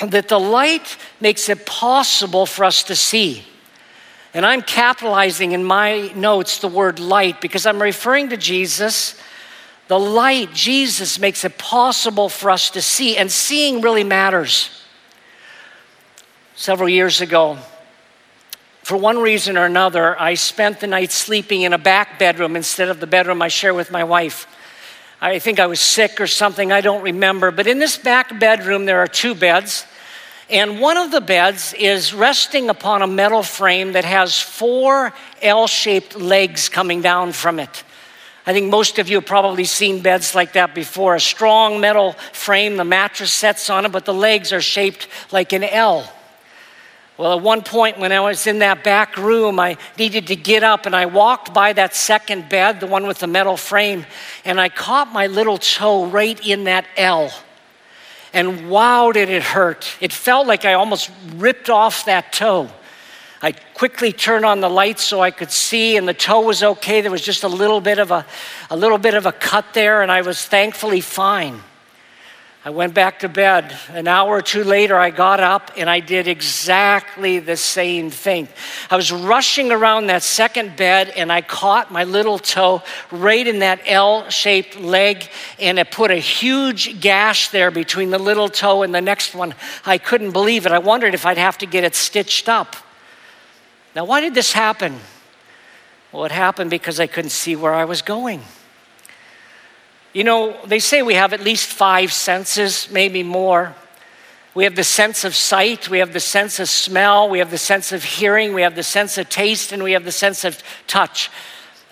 that 0.00 0.28
the 0.28 0.40
light 0.40 0.96
makes 1.20 1.48
it 1.48 1.66
possible 1.66 2.46
for 2.46 2.64
us 2.64 2.82
to 2.84 2.96
see. 2.96 3.44
And 4.34 4.46
I'm 4.46 4.62
capitalizing 4.62 5.52
in 5.52 5.62
my 5.62 6.10
notes 6.14 6.58
the 6.58 6.68
word 6.68 6.98
light 6.98 7.40
because 7.40 7.66
I'm 7.66 7.80
referring 7.80 8.30
to 8.30 8.36
Jesus. 8.36 9.20
The 9.88 9.98
light, 9.98 10.52
Jesus, 10.54 11.18
makes 11.18 11.44
it 11.44 11.58
possible 11.58 12.28
for 12.28 12.50
us 12.50 12.70
to 12.70 12.80
see, 12.80 13.16
and 13.16 13.30
seeing 13.30 13.82
really 13.82 14.04
matters. 14.04 14.70
Several 16.54 16.88
years 16.88 17.20
ago, 17.20 17.58
for 18.82 18.96
one 18.96 19.18
reason 19.18 19.56
or 19.56 19.66
another, 19.66 20.18
I 20.20 20.34
spent 20.34 20.80
the 20.80 20.86
night 20.86 21.12
sleeping 21.12 21.62
in 21.62 21.72
a 21.72 21.78
back 21.78 22.18
bedroom 22.18 22.56
instead 22.56 22.88
of 22.88 23.00
the 23.00 23.06
bedroom 23.06 23.42
I 23.42 23.48
share 23.48 23.74
with 23.74 23.90
my 23.90 24.04
wife. 24.04 24.46
I 25.22 25.38
think 25.38 25.60
I 25.60 25.66
was 25.66 25.80
sick 25.80 26.20
or 26.20 26.26
something, 26.26 26.72
I 26.72 26.80
don't 26.80 27.00
remember. 27.00 27.52
But 27.52 27.68
in 27.68 27.78
this 27.78 27.96
back 27.96 28.40
bedroom, 28.40 28.86
there 28.86 28.98
are 28.98 29.06
two 29.06 29.36
beds. 29.36 29.86
And 30.50 30.80
one 30.80 30.96
of 30.96 31.12
the 31.12 31.20
beds 31.20 31.74
is 31.74 32.12
resting 32.12 32.68
upon 32.68 33.02
a 33.02 33.06
metal 33.06 33.44
frame 33.44 33.92
that 33.92 34.04
has 34.04 34.40
four 34.40 35.12
L 35.40 35.68
shaped 35.68 36.16
legs 36.16 36.68
coming 36.68 37.02
down 37.02 37.30
from 37.30 37.60
it. 37.60 37.84
I 38.46 38.52
think 38.52 38.68
most 38.68 38.98
of 38.98 39.08
you 39.08 39.18
have 39.18 39.26
probably 39.26 39.64
seen 39.64 40.02
beds 40.02 40.34
like 40.34 40.54
that 40.54 40.74
before. 40.74 41.14
A 41.14 41.20
strong 41.20 41.80
metal 41.80 42.14
frame, 42.32 42.76
the 42.76 42.84
mattress 42.84 43.30
sets 43.30 43.70
on 43.70 43.86
it, 43.86 43.92
but 43.92 44.04
the 44.04 44.12
legs 44.12 44.52
are 44.52 44.60
shaped 44.60 45.06
like 45.30 45.52
an 45.52 45.62
L. 45.62 46.12
Well, 47.22 47.38
at 47.38 47.40
one 47.40 47.62
point 47.62 48.00
when 48.00 48.10
I 48.10 48.18
was 48.18 48.48
in 48.48 48.58
that 48.58 48.82
back 48.82 49.16
room, 49.16 49.60
I 49.60 49.76
needed 49.96 50.26
to 50.26 50.34
get 50.34 50.64
up 50.64 50.86
and 50.86 50.96
I 50.96 51.06
walked 51.06 51.54
by 51.54 51.72
that 51.72 51.94
second 51.94 52.48
bed, 52.48 52.80
the 52.80 52.88
one 52.88 53.06
with 53.06 53.20
the 53.20 53.28
metal 53.28 53.56
frame, 53.56 54.06
and 54.44 54.60
I 54.60 54.68
caught 54.68 55.12
my 55.12 55.28
little 55.28 55.56
toe 55.56 56.06
right 56.06 56.44
in 56.44 56.64
that 56.64 56.84
L. 56.96 57.32
And 58.32 58.68
wow, 58.68 59.12
did 59.12 59.30
it 59.30 59.44
hurt. 59.44 59.86
It 60.00 60.12
felt 60.12 60.48
like 60.48 60.64
I 60.64 60.72
almost 60.72 61.12
ripped 61.36 61.70
off 61.70 62.06
that 62.06 62.32
toe. 62.32 62.68
I 63.40 63.52
quickly 63.52 64.12
turned 64.12 64.44
on 64.44 64.58
the 64.58 64.68
lights 64.68 65.04
so 65.04 65.20
I 65.20 65.30
could 65.30 65.52
see, 65.52 65.96
and 65.96 66.08
the 66.08 66.14
toe 66.14 66.40
was 66.40 66.64
okay. 66.64 67.02
There 67.02 67.12
was 67.12 67.22
just 67.22 67.44
a 67.44 67.48
little 67.48 67.80
bit 67.80 68.00
of 68.00 68.10
a, 68.10 68.26
a 68.68 68.76
little 68.76 68.98
bit 68.98 69.14
of 69.14 69.26
a 69.26 69.32
cut 69.32 69.66
there, 69.74 70.02
and 70.02 70.10
I 70.10 70.22
was 70.22 70.44
thankfully 70.44 71.00
fine. 71.00 71.60
I 72.64 72.70
went 72.70 72.94
back 72.94 73.18
to 73.20 73.28
bed. 73.28 73.76
An 73.88 74.06
hour 74.06 74.36
or 74.36 74.42
two 74.42 74.62
later, 74.62 74.96
I 74.96 75.10
got 75.10 75.40
up 75.40 75.72
and 75.76 75.90
I 75.90 75.98
did 75.98 76.28
exactly 76.28 77.40
the 77.40 77.56
same 77.56 78.08
thing. 78.08 78.46
I 78.88 78.94
was 78.94 79.10
rushing 79.10 79.72
around 79.72 80.06
that 80.06 80.22
second 80.22 80.76
bed 80.76 81.08
and 81.16 81.32
I 81.32 81.40
caught 81.40 81.90
my 81.90 82.04
little 82.04 82.38
toe 82.38 82.82
right 83.10 83.44
in 83.44 83.58
that 83.60 83.80
L 83.84 84.30
shaped 84.30 84.78
leg 84.78 85.28
and 85.58 85.76
it 85.76 85.90
put 85.90 86.12
a 86.12 86.16
huge 86.16 87.00
gash 87.00 87.48
there 87.48 87.72
between 87.72 88.10
the 88.10 88.18
little 88.18 88.48
toe 88.48 88.84
and 88.84 88.94
the 88.94 89.00
next 89.00 89.34
one. 89.34 89.56
I 89.84 89.98
couldn't 89.98 90.30
believe 90.30 90.64
it. 90.64 90.70
I 90.70 90.78
wondered 90.78 91.14
if 91.14 91.26
I'd 91.26 91.38
have 91.38 91.58
to 91.58 91.66
get 91.66 91.82
it 91.82 91.96
stitched 91.96 92.48
up. 92.48 92.76
Now, 93.96 94.04
why 94.04 94.20
did 94.20 94.34
this 94.34 94.52
happen? 94.52 95.00
Well, 96.12 96.26
it 96.26 96.32
happened 96.32 96.70
because 96.70 97.00
I 97.00 97.08
couldn't 97.08 97.30
see 97.30 97.56
where 97.56 97.74
I 97.74 97.86
was 97.86 98.02
going. 98.02 98.42
You 100.12 100.24
know, 100.24 100.56
they 100.66 100.78
say 100.78 101.00
we 101.00 101.14
have 101.14 101.32
at 101.32 101.42
least 101.42 101.68
five 101.68 102.12
senses, 102.12 102.88
maybe 102.90 103.22
more. 103.22 103.74
We 104.54 104.64
have 104.64 104.76
the 104.76 104.84
sense 104.84 105.24
of 105.24 105.34
sight, 105.34 105.88
we 105.88 106.00
have 106.00 106.12
the 106.12 106.20
sense 106.20 106.60
of 106.60 106.68
smell, 106.68 107.30
we 107.30 107.38
have 107.38 107.50
the 107.50 107.56
sense 107.56 107.90
of 107.90 108.04
hearing, 108.04 108.52
we 108.52 108.60
have 108.60 108.74
the 108.74 108.82
sense 108.82 109.16
of 109.16 109.30
taste, 109.30 109.72
and 109.72 109.82
we 109.82 109.92
have 109.92 110.04
the 110.04 110.12
sense 110.12 110.44
of 110.44 110.62
touch. 110.86 111.30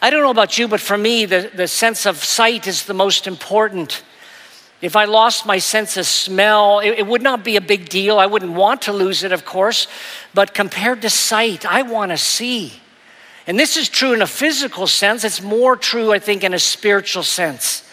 I 0.02 0.10
don't 0.10 0.22
know 0.22 0.30
about 0.30 0.58
you, 0.58 0.68
but 0.68 0.80
for 0.80 0.98
me, 0.98 1.24
the, 1.24 1.50
the 1.54 1.66
sense 1.66 2.04
of 2.04 2.22
sight 2.22 2.66
is 2.66 2.84
the 2.84 2.92
most 2.92 3.26
important. 3.26 4.02
If 4.82 4.96
I 4.96 5.06
lost 5.06 5.46
my 5.46 5.58
sense 5.58 5.96
of 5.96 6.04
smell, 6.04 6.80
it, 6.80 6.98
it, 6.98 7.06
would 7.06 7.22
not 7.22 7.44
be 7.44 7.56
a 7.56 7.60
big 7.62 7.88
deal. 7.88 8.18
I 8.18 8.26
wouldn't 8.26 8.52
want 8.52 8.82
to 8.82 8.92
lose 8.92 9.22
it, 9.22 9.32
of 9.32 9.46
course. 9.46 9.86
But 10.34 10.52
compared 10.52 11.00
to 11.02 11.10
sight, 11.10 11.64
I 11.64 11.82
want 11.82 12.12
to 12.12 12.18
see. 12.18 12.74
And 13.46 13.58
this 13.58 13.78
is 13.78 13.88
true 13.88 14.12
in 14.12 14.20
a 14.20 14.26
physical 14.26 14.86
sense. 14.86 15.24
It's 15.24 15.42
more 15.42 15.76
true, 15.76 16.12
I 16.12 16.18
think, 16.18 16.44
in 16.44 16.52
a 16.52 16.58
spiritual 16.58 17.22
sense. 17.22 17.89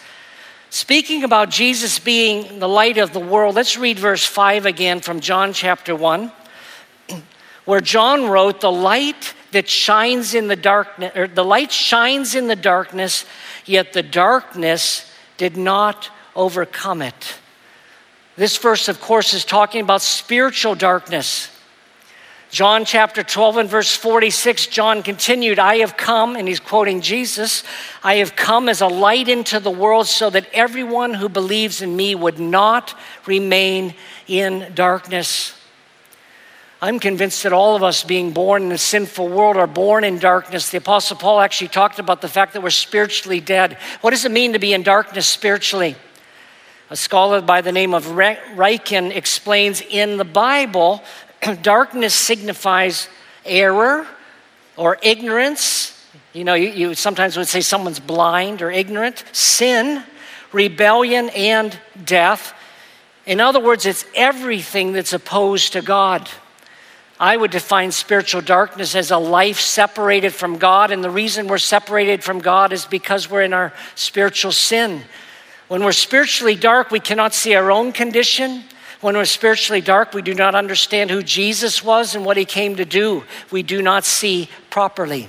Speaking 0.70 1.24
about 1.24 1.48
Jesus 1.48 1.98
being 1.98 2.58
the 2.58 2.68
light 2.68 2.98
of 2.98 3.14
the 3.14 3.20
world, 3.20 3.54
let's 3.54 3.78
read 3.78 3.98
verse 3.98 4.24
5 4.24 4.66
again 4.66 5.00
from 5.00 5.20
John 5.20 5.54
chapter 5.54 5.96
1, 5.96 6.30
where 7.64 7.80
John 7.80 8.28
wrote, 8.28 8.60
The 8.60 8.70
light 8.70 9.34
that 9.52 9.66
shines 9.66 10.34
in 10.34 10.46
the 10.48 10.56
darkness, 10.56 11.16
or 11.16 11.26
the 11.26 11.44
light 11.44 11.72
shines 11.72 12.34
in 12.34 12.48
the 12.48 12.56
darkness, 12.56 13.24
yet 13.64 13.94
the 13.94 14.02
darkness 14.02 15.10
did 15.38 15.56
not 15.56 16.10
overcome 16.36 17.00
it. 17.00 17.38
This 18.36 18.58
verse, 18.58 18.88
of 18.88 19.00
course, 19.00 19.32
is 19.32 19.46
talking 19.46 19.80
about 19.80 20.02
spiritual 20.02 20.74
darkness. 20.74 21.50
John 22.50 22.86
chapter 22.86 23.22
12 23.22 23.58
and 23.58 23.68
verse 23.68 23.94
46, 23.94 24.68
John 24.68 25.02
continued, 25.02 25.58
I 25.58 25.76
have 25.76 25.98
come, 25.98 26.34
and 26.34 26.48
he's 26.48 26.60
quoting 26.60 27.02
Jesus, 27.02 27.62
I 28.02 28.16
have 28.16 28.36
come 28.36 28.70
as 28.70 28.80
a 28.80 28.86
light 28.86 29.28
into 29.28 29.60
the 29.60 29.70
world 29.70 30.06
so 30.06 30.30
that 30.30 30.48
everyone 30.54 31.12
who 31.12 31.28
believes 31.28 31.82
in 31.82 31.94
me 31.94 32.14
would 32.14 32.38
not 32.38 32.98
remain 33.26 33.94
in 34.26 34.72
darkness. 34.74 35.54
I'm 36.80 36.98
convinced 37.00 37.42
that 37.42 37.52
all 37.52 37.76
of 37.76 37.82
us 37.82 38.02
being 38.02 38.30
born 38.30 38.62
in 38.62 38.72
a 38.72 38.78
sinful 38.78 39.28
world 39.28 39.58
are 39.58 39.66
born 39.66 40.04
in 40.04 40.18
darkness. 40.18 40.70
The 40.70 40.78
Apostle 40.78 41.16
Paul 41.16 41.40
actually 41.40 41.68
talked 41.68 41.98
about 41.98 42.22
the 42.22 42.28
fact 42.28 42.54
that 42.54 42.62
we're 42.62 42.70
spiritually 42.70 43.40
dead. 43.40 43.76
What 44.00 44.10
does 44.10 44.24
it 44.24 44.30
mean 44.30 44.54
to 44.54 44.58
be 44.58 44.72
in 44.72 44.84
darkness 44.84 45.26
spiritually? 45.26 45.96
A 46.88 46.96
scholar 46.96 47.42
by 47.42 47.60
the 47.60 47.72
name 47.72 47.92
of 47.92 48.06
Ryken 48.06 49.14
explains 49.14 49.82
in 49.82 50.16
the 50.16 50.24
Bible, 50.24 51.02
darkness 51.62 52.14
signifies 52.14 53.08
error 53.44 54.06
or 54.76 54.98
ignorance. 55.02 55.94
You 56.32 56.44
know, 56.44 56.54
you, 56.54 56.68
you, 56.68 56.94
sometimes 56.94 57.36
would 57.36 57.48
say 57.48 57.60
someone's 57.60 58.00
blind 58.00 58.62
or 58.62 58.70
ignorant, 58.70 59.24
sin, 59.32 60.04
rebellion, 60.52 61.30
and 61.30 61.78
death. 62.04 62.54
In 63.26 63.40
other 63.40 63.60
words, 63.60 63.86
it's 63.86 64.04
everything 64.14 64.92
that's 64.92 65.12
opposed 65.12 65.72
to 65.74 65.82
God. 65.82 66.28
I 67.20 67.36
would 67.36 67.50
define 67.50 67.90
spiritual 67.90 68.42
darkness 68.42 68.94
as 68.94 69.10
a 69.10 69.18
life 69.18 69.58
separated 69.58 70.32
from 70.32 70.58
God, 70.58 70.92
and 70.92 71.02
the 71.02 71.10
reason 71.10 71.48
we're 71.48 71.58
separated 71.58 72.22
from 72.22 72.38
God 72.38 72.72
is 72.72 72.84
because 72.84 73.28
we're 73.28 73.42
in 73.42 73.52
our 73.52 73.72
spiritual 73.96 74.52
sin. 74.52 75.02
When 75.66 75.84
we're 75.84 75.92
spiritually 75.92 76.54
dark, 76.54 76.90
we 76.90 77.00
cannot 77.00 77.34
see 77.34 77.54
our 77.54 77.72
own 77.72 77.92
condition. 77.92 78.62
When 79.00 79.16
we're 79.16 79.26
spiritually 79.26 79.80
dark, 79.80 80.12
we 80.12 80.22
do 80.22 80.34
not 80.34 80.54
understand 80.54 81.10
who 81.10 81.22
Jesus 81.22 81.84
was 81.84 82.14
and 82.14 82.24
what 82.24 82.36
he 82.36 82.44
came 82.44 82.76
to 82.76 82.84
do. 82.84 83.24
We 83.50 83.62
do 83.62 83.80
not 83.80 84.04
see 84.04 84.48
properly. 84.70 85.28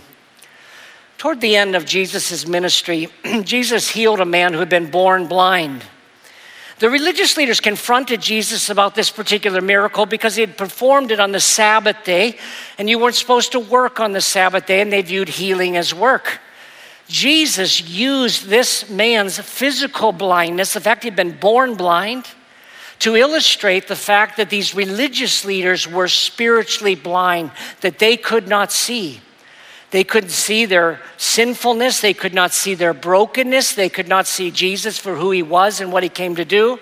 Toward 1.19 1.41
the 1.41 1.55
end 1.55 1.75
of 1.75 1.85
Jesus' 1.85 2.47
ministry, 2.47 3.09
Jesus 3.43 3.89
healed 3.89 4.21
a 4.21 4.25
man 4.25 4.53
who 4.53 4.59
had 4.59 4.69
been 4.69 4.89
born 4.89 5.27
blind. 5.27 5.83
The 6.79 6.89
religious 6.89 7.35
leaders 7.35 7.59
confronted 7.59 8.21
Jesus 8.21 8.69
about 8.69 8.95
this 8.95 9.11
particular 9.11 9.59
miracle 9.59 10.05
because 10.05 10.35
he 10.35 10.41
had 10.41 10.57
performed 10.57 11.11
it 11.11 11.19
on 11.19 11.33
the 11.33 11.41
Sabbath 11.41 12.05
day, 12.05 12.37
and 12.77 12.89
you 12.89 12.97
weren't 12.97 13.15
supposed 13.15 13.51
to 13.51 13.59
work 13.59 13.99
on 13.99 14.13
the 14.13 14.21
Sabbath 14.21 14.65
day, 14.65 14.79
and 14.79 14.91
they 14.91 15.01
viewed 15.01 15.27
healing 15.27 15.75
as 15.75 15.93
work. 15.93 16.39
Jesus 17.09 17.81
used 17.81 18.45
this 18.45 18.89
man's 18.89 19.37
physical 19.39 20.13
blindness, 20.13 20.73
the 20.73 20.79
fact 20.79 21.03
he'd 21.03 21.17
been 21.17 21.37
born 21.37 21.75
blind, 21.75 22.25
to 22.99 23.15
illustrate 23.15 23.87
the 23.87 23.95
fact 23.95 24.37
that 24.37 24.49
these 24.49 24.75
religious 24.75 25.45
leaders 25.45 25.87
were 25.87 26.07
spiritually 26.07 26.95
blind, 26.95 27.51
that 27.81 27.99
they 27.99 28.17
could 28.17 28.47
not 28.47 28.71
see. 28.71 29.21
They 29.91 30.03
couldn't 30.03 30.29
see 30.29 30.65
their 30.65 31.01
sinfulness, 31.17 32.01
they 32.01 32.13
could 32.13 32.33
not 32.33 32.53
see 32.53 32.75
their 32.75 32.93
brokenness, 32.93 33.73
they 33.73 33.89
could 33.89 34.07
not 34.07 34.27
see 34.27 34.51
Jesus 34.51 34.99
for 34.99 35.15
who 35.15 35.31
he 35.31 35.41
was 35.41 35.81
and 35.81 35.91
what 35.91 36.03
he 36.03 36.09
came 36.09 36.35
to 36.35 36.45
do. 36.45 36.79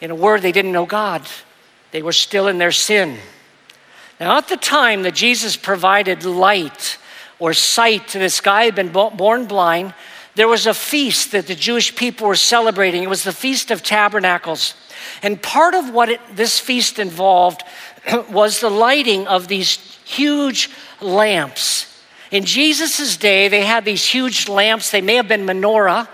In 0.00 0.10
a 0.10 0.14
word, 0.14 0.42
they 0.42 0.52
didn't 0.52 0.72
know 0.72 0.86
God, 0.86 1.26
they 1.90 2.02
were 2.02 2.12
still 2.12 2.46
in 2.46 2.58
their 2.58 2.70
sin. 2.70 3.18
Now, 4.20 4.36
at 4.36 4.48
the 4.48 4.56
time 4.56 5.02
that 5.02 5.14
Jesus 5.14 5.56
provided 5.56 6.24
light 6.24 6.98
or 7.38 7.52
sight 7.52 8.08
to 8.08 8.18
this 8.18 8.40
guy 8.40 8.62
who 8.62 8.66
had 8.66 8.74
been 8.74 9.16
born 9.16 9.46
blind, 9.46 9.94
there 10.38 10.46
was 10.46 10.68
a 10.68 10.72
feast 10.72 11.32
that 11.32 11.48
the 11.48 11.54
Jewish 11.56 11.96
people 11.96 12.28
were 12.28 12.36
celebrating. 12.36 13.02
It 13.02 13.08
was 13.08 13.24
the 13.24 13.32
Feast 13.32 13.72
of 13.72 13.82
Tabernacles. 13.82 14.74
And 15.20 15.42
part 15.42 15.74
of 15.74 15.90
what 15.90 16.10
it, 16.10 16.20
this 16.32 16.60
feast 16.60 17.00
involved 17.00 17.64
was 18.30 18.60
the 18.60 18.70
lighting 18.70 19.26
of 19.26 19.48
these 19.48 19.78
huge 20.04 20.70
lamps. 21.00 22.00
In 22.30 22.44
Jesus' 22.44 23.16
day, 23.16 23.48
they 23.48 23.64
had 23.64 23.84
these 23.84 24.04
huge 24.04 24.48
lamps. 24.48 24.92
They 24.92 25.00
may 25.00 25.16
have 25.16 25.26
been 25.26 25.44
menorah. 25.44 26.06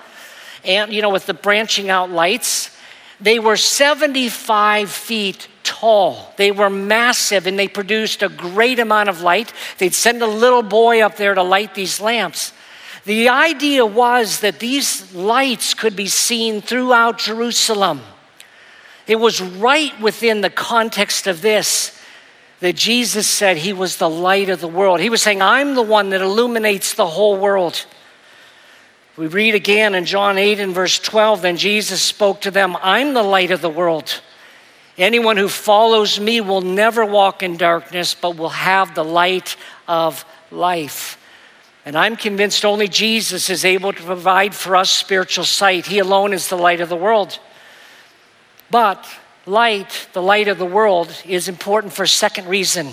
and 0.65 0.91
you 0.91 1.03
know, 1.03 1.11
with 1.11 1.27
the 1.27 1.35
branching 1.35 1.91
out 1.91 2.11
lights, 2.11 2.75
they 3.21 3.39
were 3.39 3.59
75 3.59 4.91
feet 4.91 5.49
tall. 5.65 6.33
They 6.39 6.51
were 6.51 6.71
massive 6.71 7.47
and 7.47 7.59
they 7.59 7.69
produced 7.69 8.23
a 8.23 8.31
great 8.31 8.79
amount 8.79 9.11
of 9.11 9.21
light. 9.21 9.53
They'd 9.77 9.93
send 9.93 10.23
a 10.23 10.27
little 10.27 10.63
boy 10.63 11.03
up 11.03 11.19
there 11.19 11.35
to 11.35 11.43
light 11.43 11.75
these 11.75 12.01
lamps. 12.01 12.55
The 13.05 13.29
idea 13.29 13.85
was 13.85 14.41
that 14.41 14.61
these 14.61 15.15
lights 15.15 15.75
could 15.75 15.95
be 15.95 16.07
seen 16.07 16.63
throughout 16.63 17.19
Jerusalem. 17.19 18.01
It 19.07 19.17
was 19.17 19.43
right 19.43 19.99
within 20.01 20.41
the 20.41 20.51
context 20.51 21.27
of 21.27 21.43
this 21.43 22.01
that 22.61 22.77
Jesus 22.77 23.27
said 23.27 23.59
he 23.59 23.75
was 23.75 23.99
the 23.99 24.09
light 24.09 24.49
of 24.49 24.61
the 24.61 24.69
world. 24.69 25.01
He 25.01 25.11
was 25.11 25.21
saying, 25.21 25.43
I'm 25.43 25.75
the 25.75 25.83
one 25.83 26.11
that 26.11 26.23
illuminates 26.23 26.95
the 26.95 27.07
whole 27.07 27.37
world. 27.37 27.85
We 29.17 29.27
read 29.27 29.55
again 29.55 29.95
in 29.95 30.07
John 30.07 30.39
8 30.39 30.59
and 30.59 30.75
verse 30.75 30.99
12, 30.99 31.43
then 31.43 31.57
Jesus 31.59 32.01
spoke 32.01 32.41
to 32.41 32.51
them, 32.51 32.77
I'm 32.83 33.13
the 33.13 33.23
light 33.23 33.51
of 33.51 33.61
the 33.61 33.69
world. 33.69 34.23
Anyone 34.97 35.37
who 35.37 35.49
follows 35.49 36.19
me 36.19 36.41
will 36.41 36.63
never 36.63 37.05
walk 37.05 37.43
in 37.43 37.57
darkness, 37.57 38.15
but 38.15 38.37
will 38.37 38.49
have 38.49 38.95
the 38.95 39.05
light 39.05 39.57
of 39.87 40.25
life. 40.51 41.19
And 41.85 41.97
I'm 41.97 42.17
convinced 42.17 42.65
only 42.65 42.89
Jesus 42.89 43.51
is 43.51 43.65
able 43.65 43.93
to 43.93 44.03
provide 44.03 44.55
for 44.55 44.75
us 44.75 44.91
spiritual 44.91 45.45
sight. 45.45 45.87
He 45.87 45.99
alone 45.99 46.33
is 46.33 46.49
the 46.49 46.57
light 46.57 46.81
of 46.81 46.89
the 46.89 46.97
world. 46.97 47.39
But 48.71 49.07
light, 49.45 50.09
the 50.15 50.23
light 50.23 50.49
of 50.49 50.59
the 50.59 50.65
world, 50.65 51.15
is 51.27 51.47
important 51.47 51.93
for 51.93 52.05
a 52.05 52.09
second 52.09 52.49
reason. 52.49 52.93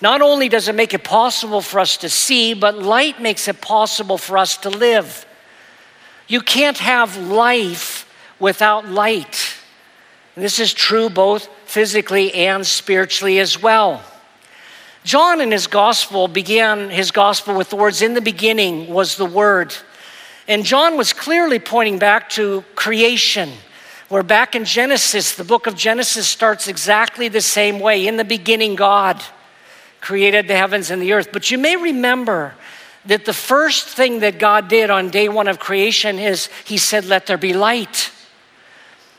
Not 0.00 0.20
only 0.22 0.48
does 0.48 0.68
it 0.68 0.74
make 0.74 0.92
it 0.92 1.04
possible 1.04 1.60
for 1.60 1.78
us 1.78 1.96
to 1.98 2.08
see, 2.08 2.52
but 2.52 2.76
light 2.76 3.22
makes 3.22 3.46
it 3.48 3.60
possible 3.60 4.18
for 4.18 4.36
us 4.36 4.56
to 4.58 4.70
live. 4.70 5.24
You 6.26 6.40
can't 6.40 6.78
have 6.78 7.16
life 7.16 8.12
without 8.40 8.88
light. 8.88 9.54
And 10.34 10.44
this 10.44 10.58
is 10.58 10.74
true 10.74 11.08
both 11.08 11.48
physically 11.64 12.34
and 12.34 12.66
spiritually 12.66 13.38
as 13.38 13.62
well. 13.62 14.02
John 15.06 15.40
in 15.40 15.52
his 15.52 15.68
gospel 15.68 16.26
began 16.26 16.90
his 16.90 17.12
gospel 17.12 17.56
with 17.56 17.70
the 17.70 17.76
words, 17.76 18.02
In 18.02 18.14
the 18.14 18.20
beginning 18.20 18.92
was 18.92 19.16
the 19.16 19.24
Word. 19.24 19.72
And 20.48 20.64
John 20.64 20.96
was 20.96 21.12
clearly 21.12 21.60
pointing 21.60 22.00
back 22.00 22.28
to 22.30 22.64
creation, 22.74 23.52
where 24.08 24.24
back 24.24 24.56
in 24.56 24.64
Genesis, 24.64 25.36
the 25.36 25.44
book 25.44 25.68
of 25.68 25.76
Genesis 25.76 26.26
starts 26.26 26.66
exactly 26.66 27.28
the 27.28 27.40
same 27.40 27.78
way. 27.78 28.08
In 28.08 28.16
the 28.16 28.24
beginning, 28.24 28.74
God 28.74 29.22
created 30.00 30.48
the 30.48 30.56
heavens 30.56 30.90
and 30.90 31.00
the 31.00 31.12
earth. 31.12 31.28
But 31.32 31.52
you 31.52 31.58
may 31.58 31.76
remember 31.76 32.54
that 33.04 33.24
the 33.24 33.32
first 33.32 33.86
thing 33.86 34.18
that 34.20 34.40
God 34.40 34.66
did 34.66 34.90
on 34.90 35.10
day 35.10 35.28
one 35.28 35.46
of 35.46 35.60
creation 35.60 36.18
is 36.18 36.48
He 36.64 36.78
said, 36.78 37.04
Let 37.04 37.26
there 37.26 37.38
be 37.38 37.52
light. 37.52 38.10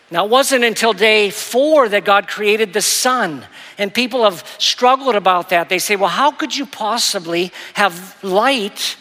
Now, 0.10 0.26
it 0.26 0.32
wasn't 0.32 0.64
until 0.64 0.94
day 0.94 1.30
four 1.30 1.90
that 1.90 2.06
God 2.06 2.28
created 2.28 2.72
the 2.72 2.82
sun. 2.82 3.46
And 3.78 3.94
people 3.94 4.24
have 4.24 4.46
struggled 4.58 5.16
about 5.16 5.50
that. 5.50 5.68
They 5.68 5.80
say, 5.80 5.96
well, 5.96 6.10
how 6.10 6.32
could 6.32 6.56
you 6.56 6.66
possibly 6.66 7.52
have 7.74 8.18
light 8.24 8.96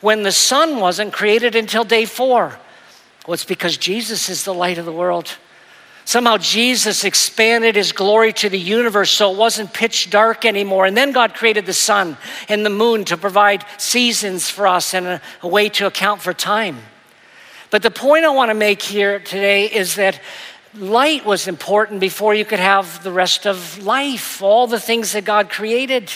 when 0.00 0.22
the 0.22 0.32
sun 0.32 0.80
wasn't 0.80 1.12
created 1.12 1.54
until 1.54 1.84
day 1.84 2.06
four? 2.06 2.58
Well, 3.26 3.34
it's 3.34 3.44
because 3.44 3.76
Jesus 3.76 4.28
is 4.28 4.44
the 4.44 4.54
light 4.54 4.78
of 4.78 4.86
the 4.86 4.92
world. 4.92 5.36
Somehow 6.06 6.38
Jesus 6.38 7.04
expanded 7.04 7.74
his 7.74 7.90
glory 7.90 8.32
to 8.34 8.48
the 8.48 8.58
universe 8.58 9.10
so 9.10 9.32
it 9.32 9.36
wasn't 9.36 9.74
pitch 9.74 10.08
dark 10.08 10.44
anymore. 10.44 10.86
And 10.86 10.96
then 10.96 11.10
God 11.10 11.34
created 11.34 11.66
the 11.66 11.72
sun 11.72 12.16
and 12.48 12.64
the 12.64 12.70
moon 12.70 13.04
to 13.06 13.16
provide 13.16 13.64
seasons 13.76 14.48
for 14.48 14.68
us 14.68 14.94
and 14.94 15.04
a, 15.06 15.20
a 15.42 15.48
way 15.48 15.68
to 15.70 15.86
account 15.86 16.22
for 16.22 16.32
time. 16.32 16.78
But 17.76 17.82
the 17.82 17.90
point 17.90 18.24
I 18.24 18.30
want 18.30 18.48
to 18.48 18.54
make 18.54 18.80
here 18.80 19.20
today 19.20 19.66
is 19.66 19.96
that 19.96 20.18
light 20.78 21.26
was 21.26 21.46
important 21.46 22.00
before 22.00 22.34
you 22.34 22.46
could 22.46 22.58
have 22.58 23.02
the 23.02 23.12
rest 23.12 23.46
of 23.46 23.84
life, 23.84 24.40
all 24.40 24.66
the 24.66 24.80
things 24.80 25.12
that 25.12 25.26
God 25.26 25.50
created. 25.50 26.10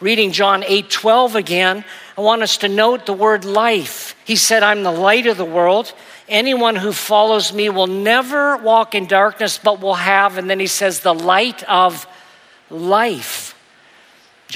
Reading 0.00 0.32
John 0.32 0.64
8 0.66 0.88
12 0.88 1.36
again, 1.36 1.84
I 2.16 2.22
want 2.22 2.40
us 2.40 2.56
to 2.56 2.68
note 2.68 3.04
the 3.04 3.12
word 3.12 3.44
life. 3.44 4.16
He 4.24 4.34
said, 4.34 4.62
I'm 4.62 4.82
the 4.82 4.90
light 4.90 5.26
of 5.26 5.36
the 5.36 5.44
world. 5.44 5.92
Anyone 6.26 6.76
who 6.76 6.94
follows 6.94 7.52
me 7.52 7.68
will 7.68 7.86
never 7.86 8.56
walk 8.56 8.94
in 8.94 9.04
darkness, 9.04 9.58
but 9.62 9.82
will 9.82 9.96
have, 9.96 10.38
and 10.38 10.48
then 10.48 10.58
he 10.58 10.68
says, 10.68 11.00
the 11.00 11.12
light 11.12 11.64
of 11.64 12.06
life. 12.70 13.55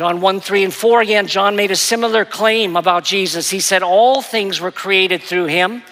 John 0.01 0.23
1 0.23 0.41
3 0.41 0.65
and 0.65 0.73
4 0.73 1.03
again, 1.03 1.27
John 1.27 1.57
made 1.57 1.71
a 1.71 1.77
similar 1.77 2.25
claim 2.25 2.75
about 2.75 3.05
Jesus. 3.05 3.51
He 3.51 3.61
said, 3.61 3.83
All 3.83 4.23
things 4.23 4.59
were 4.59 4.71
created 4.71 5.23
through 5.23 5.45
him 5.45 5.83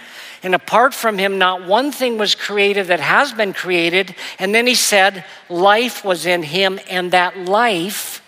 and 0.43 0.55
apart 0.55 0.95
from 0.95 1.19
him, 1.19 1.37
not 1.37 1.67
one 1.67 1.93
thing 1.93 2.17
was 2.17 2.35
created 2.35 2.87
that 2.87 3.01
has 3.01 3.35
been 3.35 3.53
created. 3.53 4.15
And 4.39 4.55
then 4.55 4.67
he 4.67 4.75
said, 4.75 5.27
Life 5.51 6.07
was 6.07 6.25
in 6.25 6.43
him, 6.43 6.81
and 6.89 7.11
that 7.11 7.37
life 7.37 8.23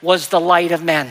was 0.00 0.28
the 0.28 0.40
light 0.40 0.72
of 0.72 0.82
men. 0.82 1.10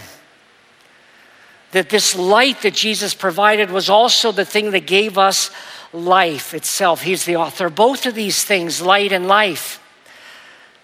That 1.73 1.89
this 1.89 2.15
light 2.15 2.63
that 2.63 2.73
Jesus 2.73 3.13
provided 3.13 3.69
was 3.69 3.88
also 3.88 4.32
the 4.32 4.45
thing 4.45 4.71
that 4.71 4.88
gave 4.88 5.19
us 5.19 5.51
life 5.93 6.56
itself. 6.56 7.03
He's 7.03 7.25
the 7.25 7.36
author 7.36 7.69
both 7.69 8.08
of 8.08 8.15
these 8.15 8.43
things, 8.43 8.82
light 8.82 9.12
and 9.12 9.27
life. 9.27 9.80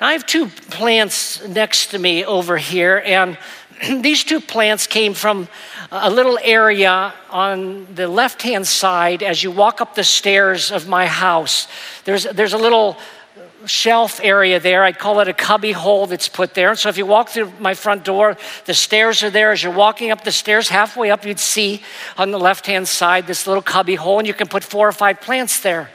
I 0.04 0.12
have 0.12 0.26
two 0.26 0.48
plants 0.48 1.48
next 1.48 1.92
to 1.92 1.98
me 1.98 2.26
over 2.26 2.58
here, 2.58 3.02
and 3.06 3.38
these 4.04 4.26
two 4.26 4.42
plants 4.42 4.86
came 4.86 5.14
from 5.14 5.48
a 5.94 6.10
little 6.10 6.38
area 6.44 7.14
on 7.30 7.88
the 7.96 8.10
left 8.10 8.42
hand 8.42 8.68
side 8.68 9.24
as 9.24 9.44
you 9.44 9.50
walk 9.50 9.80
up 9.80 9.96
the 9.96 10.04
stairs 10.04 10.74
of 10.74 10.90
my 10.90 11.06
house. 11.06 11.70
There's, 12.04 12.26
there's 12.26 12.52
a 12.52 12.58
little 12.58 12.98
shelf 13.66 14.20
area 14.22 14.60
there. 14.60 14.84
I'd 14.84 15.00
call 15.00 15.22
it 15.22 15.30
a 15.30 15.34
cubby 15.34 15.72
hole 15.72 16.06
that's 16.06 16.28
put 16.28 16.54
there. 16.54 16.76
so 16.76 16.90
if 16.90 16.98
you 16.98 17.06
walk 17.06 17.30
through 17.30 17.54
my 17.62 17.74
front 17.74 18.04
door, 18.04 18.36
the 18.66 18.74
stairs 18.74 19.24
are 19.24 19.30
there. 19.30 19.54
As 19.54 19.64
you're 19.64 19.72
walking 19.72 20.12
up 20.12 20.26
the 20.26 20.34
stairs, 20.34 20.68
halfway 20.68 21.12
up, 21.12 21.26
you'd 21.26 21.40
see 21.40 21.82
on 22.18 22.32
the 22.32 22.40
left 22.40 22.66
hand 22.66 22.90
side 22.90 23.26
this 23.26 23.48
little 23.48 23.64
cubby 23.64 23.96
hole, 23.96 24.20
and 24.20 24.28
you 24.28 24.34
can 24.34 24.50
put 24.50 24.66
four 24.66 24.86
or 24.86 24.92
five 24.92 25.22
plants 25.22 25.62
there. 25.62 25.90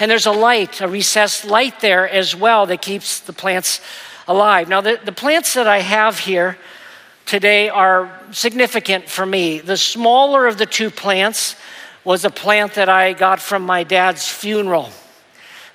And 0.00 0.10
there's 0.10 0.24
a 0.24 0.32
light, 0.32 0.80
a 0.80 0.88
recessed 0.88 1.44
light 1.44 1.80
there 1.80 2.08
as 2.08 2.34
well 2.34 2.64
that 2.66 2.80
keeps 2.80 3.20
the 3.20 3.34
plants 3.34 3.82
alive. 4.26 4.66
Now, 4.66 4.80
the, 4.80 4.98
the 5.04 5.12
plants 5.12 5.52
that 5.54 5.68
I 5.68 5.80
have 5.80 6.18
here, 6.18 6.56
today 7.26 7.68
are 7.68 8.10
significant 8.32 9.10
for 9.10 9.26
me. 9.26 9.60
The 9.60 9.76
smaller 9.76 10.46
of 10.46 10.56
the 10.56 10.64
two 10.64 10.90
plants 10.90 11.54
was 12.02 12.24
a 12.24 12.30
plant 12.30 12.74
that 12.74 12.88
I 12.88 13.12
got 13.12 13.40
from 13.40 13.62
my 13.62 13.84
dad's 13.84 14.26
funeral. 14.26 14.88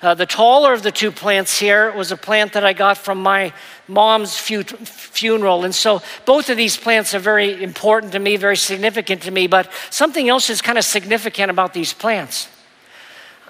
Uh, 0.02 0.14
the 0.14 0.26
taller 0.26 0.72
of 0.72 0.82
the 0.82 0.90
two 0.90 1.12
plants 1.12 1.58
here 1.58 1.92
was 1.92 2.10
a 2.10 2.16
plant 2.16 2.52
that 2.54 2.64
I 2.64 2.72
got 2.72 2.98
from 2.98 3.22
my 3.22 3.52
mom's 3.86 4.36
fu- 4.36 4.64
funeral. 4.64 5.64
And 5.64 5.74
so 5.74 6.02
both 6.24 6.50
of 6.50 6.56
these 6.56 6.76
plants 6.76 7.14
are 7.14 7.20
very 7.20 7.62
important 7.62 8.12
to 8.12 8.18
me, 8.18 8.36
very 8.36 8.56
significant 8.56 9.22
to 9.22 9.30
me. 9.30 9.46
But 9.46 9.70
something 9.90 10.28
else 10.28 10.50
is 10.50 10.60
kind 10.60 10.78
of 10.78 10.84
significant 10.84 11.48
about 11.48 11.72
these 11.72 11.92
plants 11.92 12.48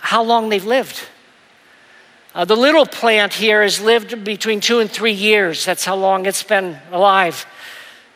how 0.07 0.23
long 0.23 0.51
they've 0.51 0.64
lived. 0.64 1.03
Uh, 2.33 2.45
the 2.45 2.55
little 2.55 2.87
plant 2.87 3.35
here 3.35 3.62
has 3.62 3.81
lived 3.81 4.23
between 4.23 4.61
two 4.61 4.79
and 4.79 4.88
three 4.88 5.11
years. 5.11 5.64
That's 5.64 5.85
how 5.85 5.97
long 5.97 6.27
it's 6.27 6.45
been 6.45 6.79
alive. 6.92 7.45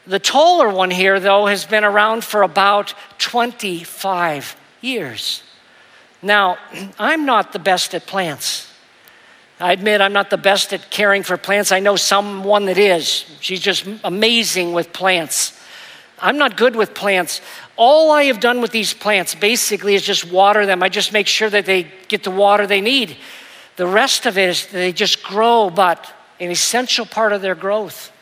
The 0.07 0.21
taller 0.21 0.69
one 0.69 0.93
here, 0.93 1.19
though, 1.19 1.47
has 1.47 1.65
been 1.65 1.83
around 1.83 2.23
for 2.23 2.43
about 2.43 2.95
25 3.19 4.57
years. 4.81 5.43
Now, 6.23 6.59
I'm 6.99 7.27
not 7.27 7.53
the 7.53 7.59
best 7.59 7.93
at 7.93 8.07
plants. 8.07 8.73
I 9.59 9.73
admit 9.73 10.01
I'm 10.01 10.13
not 10.13 10.31
the 10.31 10.39
best 10.39 10.73
at 10.73 10.91
caring 10.91 11.25
for 11.25 11.37
plants. 11.37 11.73
I 11.73 11.81
know 11.81 11.97
someone 11.97 12.67
that 12.67 12.79
is. 12.79 13.25
She's 13.41 13.61
just 13.61 13.85
amazing 14.05 14.75
with 14.75 14.93
plants. 14.93 15.59
I'm 16.21 16.39
not 16.39 16.57
good 16.57 16.77
with 16.77 16.95
plants. 16.95 17.41
All 17.81 18.11
I 18.11 18.25
have 18.25 18.41
done 18.41 18.61
with 18.61 18.73
these 18.73 18.93
plants 18.93 19.35
basically 19.35 19.95
is 19.95 20.03
just 20.03 20.31
water 20.31 20.67
them. 20.67 20.83
I 20.83 20.91
just 20.91 21.15
make 21.15 21.27
sure 21.27 21.49
that 21.49 21.65
they 21.65 21.91
get 22.09 22.25
the 22.25 22.31
water 22.31 22.67
they 22.67 22.83
need. 22.83 23.17
The 23.77 23.87
rest 23.87 24.27
of 24.27 24.37
it 24.37 24.51
is 24.51 24.67
they 24.67 24.93
just 24.93 25.23
grow, 25.23 25.71
but 25.71 26.13
an 26.39 26.51
essential 26.51 27.07
part 27.07 27.33
of 27.33 27.41
their 27.41 27.55
growth 27.55 28.13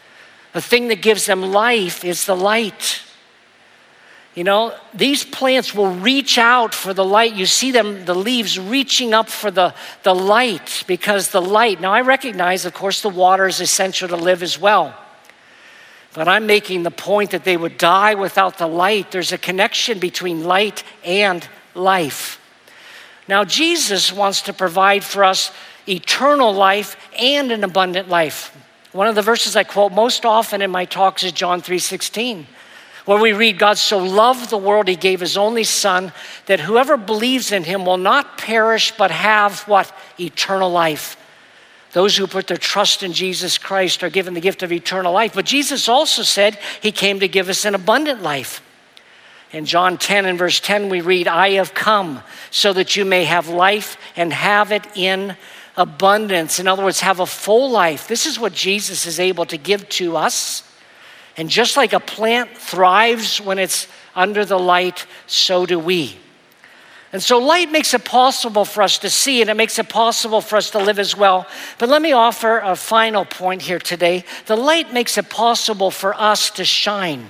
the 0.52 0.62
thing 0.62 0.88
that 0.88 1.02
gives 1.02 1.26
them 1.26 1.42
life 1.42 2.04
is 2.04 2.24
the 2.24 2.36
light. 2.36 3.02
You 4.34 4.44
know, 4.44 4.74
these 4.94 5.24
plants 5.24 5.74
will 5.74 5.90
reach 5.90 6.38
out 6.38 6.74
for 6.74 6.94
the 6.94 7.04
light. 7.04 7.34
You 7.34 7.46
see 7.46 7.70
them, 7.70 8.04
the 8.04 8.14
leaves 8.14 8.58
reaching 8.58 9.12
up 9.12 9.28
for 9.28 9.50
the, 9.50 9.74
the 10.04 10.14
light 10.14 10.84
because 10.86 11.30
the 11.30 11.42
light. 11.42 11.80
Now, 11.80 11.92
I 11.92 12.02
recognize, 12.02 12.64
of 12.64 12.74
course, 12.74 13.02
the 13.02 13.08
water 13.08 13.46
is 13.46 13.60
essential 13.60 14.08
to 14.08 14.16
live 14.16 14.42
as 14.42 14.58
well. 14.58 14.94
But 16.18 16.26
I'm 16.26 16.46
making 16.46 16.82
the 16.82 16.90
point 16.90 17.30
that 17.30 17.44
they 17.44 17.56
would 17.56 17.78
die 17.78 18.14
without 18.14 18.58
the 18.58 18.66
light. 18.66 19.12
There's 19.12 19.30
a 19.30 19.38
connection 19.38 20.00
between 20.00 20.42
light 20.42 20.82
and 21.04 21.48
life. 21.76 22.40
Now, 23.28 23.44
Jesus 23.44 24.12
wants 24.12 24.42
to 24.42 24.52
provide 24.52 25.04
for 25.04 25.22
us 25.22 25.52
eternal 25.86 26.52
life 26.52 26.96
and 27.16 27.52
an 27.52 27.62
abundant 27.62 28.08
life. 28.08 28.52
One 28.90 29.06
of 29.06 29.14
the 29.14 29.22
verses 29.22 29.54
I 29.54 29.62
quote 29.62 29.92
most 29.92 30.24
often 30.24 30.60
in 30.60 30.72
my 30.72 30.86
talks 30.86 31.22
is 31.22 31.30
John 31.30 31.62
3:16, 31.62 32.48
where 33.04 33.18
we 33.18 33.32
read, 33.32 33.56
God 33.56 33.78
so 33.78 33.98
loved 33.98 34.50
the 34.50 34.58
world, 34.58 34.88
he 34.88 34.96
gave 34.96 35.20
his 35.20 35.36
only 35.36 35.62
Son, 35.62 36.12
that 36.46 36.58
whoever 36.58 36.96
believes 36.96 37.52
in 37.52 37.62
him 37.62 37.86
will 37.86 37.96
not 37.96 38.38
perish, 38.38 38.90
but 38.90 39.12
have 39.12 39.60
what? 39.68 39.92
Eternal 40.18 40.72
life. 40.72 41.16
Those 41.98 42.16
who 42.16 42.28
put 42.28 42.46
their 42.46 42.56
trust 42.56 43.02
in 43.02 43.12
Jesus 43.12 43.58
Christ 43.58 44.04
are 44.04 44.08
given 44.08 44.34
the 44.34 44.40
gift 44.40 44.62
of 44.62 44.70
eternal 44.70 45.12
life. 45.12 45.34
But 45.34 45.46
Jesus 45.46 45.88
also 45.88 46.22
said 46.22 46.56
he 46.80 46.92
came 46.92 47.18
to 47.18 47.26
give 47.26 47.48
us 47.48 47.64
an 47.64 47.74
abundant 47.74 48.22
life. 48.22 48.62
In 49.50 49.64
John 49.64 49.98
10 49.98 50.24
and 50.24 50.38
verse 50.38 50.60
10, 50.60 50.90
we 50.90 51.00
read, 51.00 51.26
I 51.26 51.54
have 51.54 51.74
come 51.74 52.22
so 52.52 52.72
that 52.72 52.94
you 52.94 53.04
may 53.04 53.24
have 53.24 53.48
life 53.48 53.96
and 54.14 54.32
have 54.32 54.70
it 54.70 54.86
in 54.94 55.36
abundance. 55.76 56.60
In 56.60 56.68
other 56.68 56.84
words, 56.84 57.00
have 57.00 57.18
a 57.18 57.26
full 57.26 57.68
life. 57.68 58.06
This 58.06 58.26
is 58.26 58.38
what 58.38 58.52
Jesus 58.52 59.04
is 59.04 59.18
able 59.18 59.46
to 59.46 59.56
give 59.56 59.88
to 59.88 60.16
us. 60.16 60.62
And 61.36 61.50
just 61.50 61.76
like 61.76 61.94
a 61.94 61.98
plant 61.98 62.56
thrives 62.56 63.40
when 63.40 63.58
it's 63.58 63.88
under 64.14 64.44
the 64.44 64.56
light, 64.56 65.04
so 65.26 65.66
do 65.66 65.80
we. 65.80 66.16
And 67.12 67.22
so 67.22 67.38
light 67.38 67.72
makes 67.72 67.94
it 67.94 68.04
possible 68.04 68.66
for 68.66 68.82
us 68.82 68.98
to 68.98 69.08
see 69.08 69.40
and 69.40 69.48
it 69.48 69.54
makes 69.54 69.78
it 69.78 69.88
possible 69.88 70.42
for 70.42 70.56
us 70.56 70.70
to 70.70 70.78
live 70.78 70.98
as 70.98 71.16
well. 71.16 71.46
But 71.78 71.88
let 71.88 72.02
me 72.02 72.12
offer 72.12 72.58
a 72.58 72.76
final 72.76 73.24
point 73.24 73.62
here 73.62 73.78
today. 73.78 74.24
The 74.46 74.56
light 74.56 74.92
makes 74.92 75.16
it 75.16 75.30
possible 75.30 75.90
for 75.90 76.12
us 76.14 76.50
to 76.50 76.64
shine. 76.66 77.28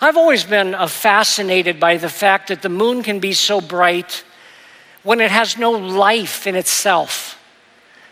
I've 0.00 0.16
always 0.16 0.44
been 0.44 0.74
uh, 0.74 0.86
fascinated 0.86 1.80
by 1.80 1.96
the 1.96 2.08
fact 2.08 2.48
that 2.48 2.62
the 2.62 2.68
moon 2.68 3.02
can 3.02 3.18
be 3.18 3.32
so 3.32 3.60
bright 3.60 4.22
when 5.02 5.20
it 5.20 5.30
has 5.30 5.58
no 5.58 5.72
life 5.72 6.46
in 6.46 6.54
itself. 6.54 7.40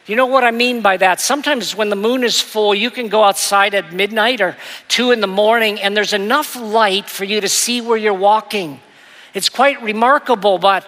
You 0.07 0.17
know 0.17 0.27
what 0.27 0.43
I 0.43 0.51
mean 0.51 0.83
by 0.83 0.97
that? 0.97 1.21
Sometimes 1.21 1.77
when 1.77 1.91
the 1.91 1.97
moon 1.97 2.25
is 2.25 2.41
full, 2.41 2.75
you 2.75 2.91
can 2.91 3.09
go 3.09 3.23
outside 3.23 3.73
at 3.75 3.93
midnight 3.93 4.41
or 4.41 4.57
two 4.89 5.13
in 5.13 5.21
the 5.21 5.29
morning, 5.29 5.81
and 5.81 5.97
there's 5.97 6.13
enough 6.13 6.57
light 6.57 7.09
for 7.09 7.25
you 7.25 7.41
to 7.41 7.49
see 7.49 7.81
where 7.81 7.97
you're 7.97 8.13
walking. 8.13 8.81
It's 9.35 9.49
quite 9.49 9.83
remarkable, 9.83 10.59
but 10.59 10.87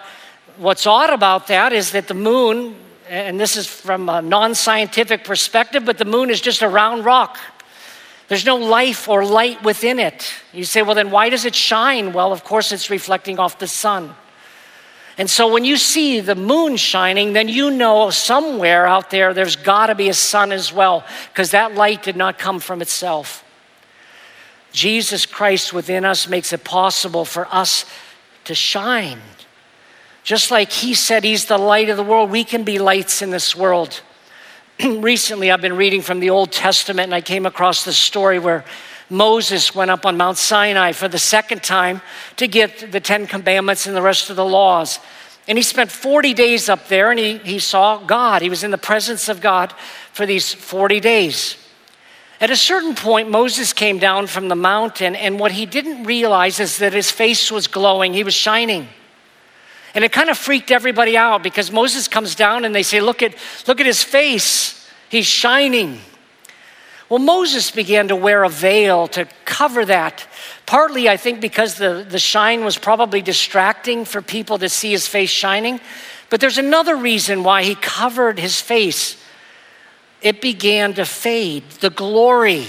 what's 0.57 0.85
odd 0.85 1.09
about 1.09 1.47
that 1.47 1.73
is 1.73 1.91
that 1.91 2.07
the 2.07 2.13
moon, 2.13 2.75
and 3.09 3.39
this 3.39 3.55
is 3.55 3.67
from 3.67 4.09
a 4.09 4.21
non 4.21 4.55
scientific 4.55 5.23
perspective, 5.23 5.85
but 5.85 5.97
the 5.97 6.05
moon 6.05 6.29
is 6.29 6.41
just 6.41 6.61
a 6.61 6.67
round 6.67 7.05
rock. 7.05 7.37
There's 8.27 8.45
no 8.45 8.55
life 8.55 9.07
or 9.07 9.23
light 9.23 9.63
within 9.63 9.99
it. 9.99 10.33
You 10.51 10.63
say, 10.63 10.81
well, 10.81 10.95
then 10.95 11.11
why 11.11 11.29
does 11.29 11.45
it 11.45 11.53
shine? 11.53 12.11
Well, 12.11 12.31
of 12.31 12.43
course, 12.43 12.71
it's 12.71 12.89
reflecting 12.89 13.37
off 13.37 13.59
the 13.59 13.67
sun. 13.67 14.15
And 15.17 15.29
so 15.29 15.51
when 15.51 15.63
you 15.63 15.77
see 15.77 16.19
the 16.19 16.35
moon 16.35 16.75
shining, 16.75 17.33
then 17.33 17.47
you 17.47 17.71
know 17.71 18.09
somewhere 18.09 18.85
out 18.85 19.11
there 19.11 19.33
there's 19.33 19.55
got 19.55 19.87
to 19.87 19.95
be 19.95 20.09
a 20.09 20.13
sun 20.13 20.51
as 20.51 20.73
well, 20.73 21.05
because 21.31 21.51
that 21.51 21.75
light 21.75 22.03
did 22.03 22.15
not 22.15 22.37
come 22.37 22.59
from 22.59 22.81
itself. 22.81 23.43
Jesus 24.73 25.25
Christ 25.25 25.71
within 25.71 26.03
us 26.03 26.27
makes 26.27 26.51
it 26.51 26.65
possible 26.65 27.23
for 27.23 27.47
us 27.49 27.85
to 28.45 28.55
shine. 28.55 29.19
Just 30.23 30.49
like 30.51 30.71
He 30.71 30.93
said 30.93 31.23
He's 31.23 31.45
the 31.45 31.57
light 31.57 31.89
of 31.89 31.97
the 31.97 32.03
world, 32.03 32.31
we 32.31 32.43
can 32.43 32.63
be 32.63 32.79
lights 32.79 33.21
in 33.21 33.29
this 33.29 33.55
world. 33.55 34.01
Recently, 34.83 35.51
I've 35.51 35.61
been 35.61 35.77
reading 35.77 36.01
from 36.01 36.19
the 36.19 36.31
Old 36.31 36.51
Testament 36.51 37.05
and 37.05 37.13
I 37.13 37.21
came 37.21 37.45
across 37.45 37.85
this 37.85 37.97
story 37.97 38.39
where 38.39 38.65
Moses 39.09 39.75
went 39.75 39.91
up 39.91 40.05
on 40.05 40.17
Mount 40.17 40.37
Sinai 40.37 40.91
for 40.91 41.07
the 41.07 41.19
second 41.19 41.63
time 41.63 42.01
to 42.37 42.47
get 42.47 42.91
the 42.91 42.99
Ten 42.99 43.27
Commandments 43.27 43.85
and 43.85 43.95
the 43.95 44.01
rest 44.01 44.29
of 44.29 44.35
the 44.35 44.45
laws. 44.45 44.99
And 45.47 45.57
he 45.57 45.61
spent 45.61 45.91
40 45.91 46.33
days 46.33 46.69
up 46.69 46.87
there 46.87 47.11
and 47.11 47.19
he, 47.19 47.37
he 47.37 47.59
saw 47.59 47.97
God. 47.97 48.41
He 48.41 48.49
was 48.49 48.63
in 48.63 48.71
the 48.71 48.77
presence 48.77 49.29
of 49.29 49.41
God 49.41 49.73
for 50.11 50.25
these 50.25 50.53
40 50.53 50.99
days. 50.99 51.55
At 52.41 52.49
a 52.49 52.55
certain 52.55 52.95
point, 52.95 53.29
Moses 53.29 53.71
came 53.71 53.97
down 53.97 54.27
from 54.27 54.49
the 54.49 54.55
mountain, 54.55 55.15
and 55.15 55.39
what 55.39 55.53
he 55.53 55.65
didn't 55.65 56.03
realize 56.03 56.59
is 56.59 56.79
that 56.79 56.93
his 56.93 57.09
face 57.09 57.51
was 57.51 57.67
glowing, 57.67 58.13
he 58.13 58.23
was 58.23 58.33
shining. 58.33 58.89
And 59.93 60.03
it 60.03 60.11
kind 60.11 60.29
of 60.29 60.37
freaked 60.37 60.71
everybody 60.71 61.15
out 61.15 61.41
because 61.41 61.71
Moses 61.71 62.09
comes 62.09 62.35
down 62.35 62.65
and 62.65 62.75
they 62.75 62.83
say, 62.83 62.99
Look 62.99 63.23
at, 63.23 63.33
look 63.65 63.79
at 63.79 63.85
his 63.85 64.03
face, 64.03 64.89
he's 65.09 65.25
shining. 65.25 65.99
Well, 67.07 67.19
Moses 67.19 67.71
began 67.71 68.07
to 68.07 68.15
wear 68.15 68.43
a 68.43 68.49
veil 68.49 69.07
to 69.09 69.27
cover 69.45 69.85
that. 69.85 70.27
Partly, 70.65 71.07
I 71.07 71.17
think, 71.17 71.39
because 71.39 71.75
the, 71.75 72.05
the 72.07 72.19
shine 72.19 72.65
was 72.65 72.77
probably 72.77 73.21
distracting 73.21 74.05
for 74.05 74.21
people 74.21 74.57
to 74.57 74.67
see 74.67 74.91
his 74.91 75.07
face 75.07 75.29
shining. 75.29 75.79
But 76.31 76.41
there's 76.41 76.57
another 76.57 76.95
reason 76.95 77.43
why 77.43 77.63
he 77.63 77.75
covered 77.75 78.39
his 78.39 78.59
face. 78.59 79.23
It 80.21 80.41
began 80.41 80.93
to 80.95 81.05
fade. 81.05 81.63
The 81.81 81.89
glory, 81.89 82.65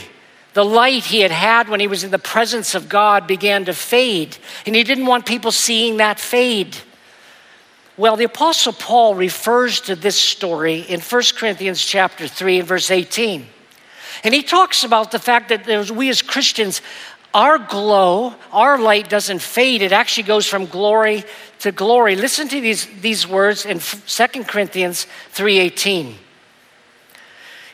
the 0.54 0.64
light 0.64 1.04
he 1.04 1.20
had 1.20 1.30
had 1.30 1.68
when 1.68 1.80
he 1.80 1.86
was 1.86 2.04
in 2.04 2.10
the 2.10 2.18
presence 2.18 2.74
of 2.74 2.88
God 2.88 3.26
began 3.26 3.64
to 3.66 3.74
fade. 3.74 4.36
And 4.66 4.74
he 4.76 4.82
didn't 4.82 5.06
want 5.06 5.26
people 5.26 5.52
seeing 5.52 5.98
that 5.98 6.20
fade. 6.20 6.76
Well, 7.96 8.16
the 8.16 8.24
apostle 8.24 8.74
Paul 8.74 9.14
refers 9.14 9.80
to 9.82 9.96
this 9.96 10.18
story 10.18 10.80
in 10.80 11.00
1 11.00 11.22
Corinthians 11.36 11.82
chapter 11.82 12.28
3 12.28 12.58
and 12.58 12.68
verse 12.68 12.90
18. 12.90 13.46
And 14.22 14.34
he 14.34 14.42
talks 14.42 14.84
about 14.84 15.10
the 15.10 15.18
fact 15.18 15.48
that 15.48 15.90
we 15.90 16.08
as 16.10 16.20
Christians, 16.20 16.82
our 17.32 17.58
glow, 17.58 18.34
our 18.52 18.78
light 18.78 19.08
doesn't 19.08 19.40
fade. 19.40 19.82
It 19.82 19.92
actually 19.92 20.24
goes 20.24 20.46
from 20.46 20.66
glory 20.66 21.24
to 21.60 21.72
glory. 21.72 22.16
Listen 22.16 22.48
to 22.48 22.60
these, 22.60 22.86
these 23.00 23.26
words 23.26 23.66
in 23.66 23.78
2 23.78 24.44
Corinthians 24.44 25.06
3:18. 25.34 26.14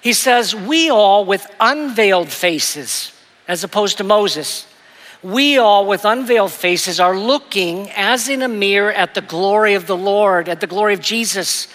He 0.02 0.12
says, 0.12 0.54
We 0.54 0.90
all 0.90 1.24
with 1.24 1.46
unveiled 1.58 2.28
faces, 2.28 3.12
as 3.48 3.64
opposed 3.64 3.96
to 3.98 4.04
Moses, 4.04 4.66
we 5.22 5.56
all 5.56 5.86
with 5.86 6.04
unveiled 6.04 6.50
faces 6.50 6.98
are 6.98 7.16
looking 7.16 7.88
as 7.92 8.28
in 8.28 8.42
a 8.42 8.48
mirror 8.48 8.92
at 8.92 9.14
the 9.14 9.20
glory 9.20 9.74
of 9.74 9.86
the 9.86 9.96
Lord, 9.96 10.48
at 10.48 10.60
the 10.60 10.66
glory 10.66 10.94
of 10.94 11.00
Jesus. 11.00 11.68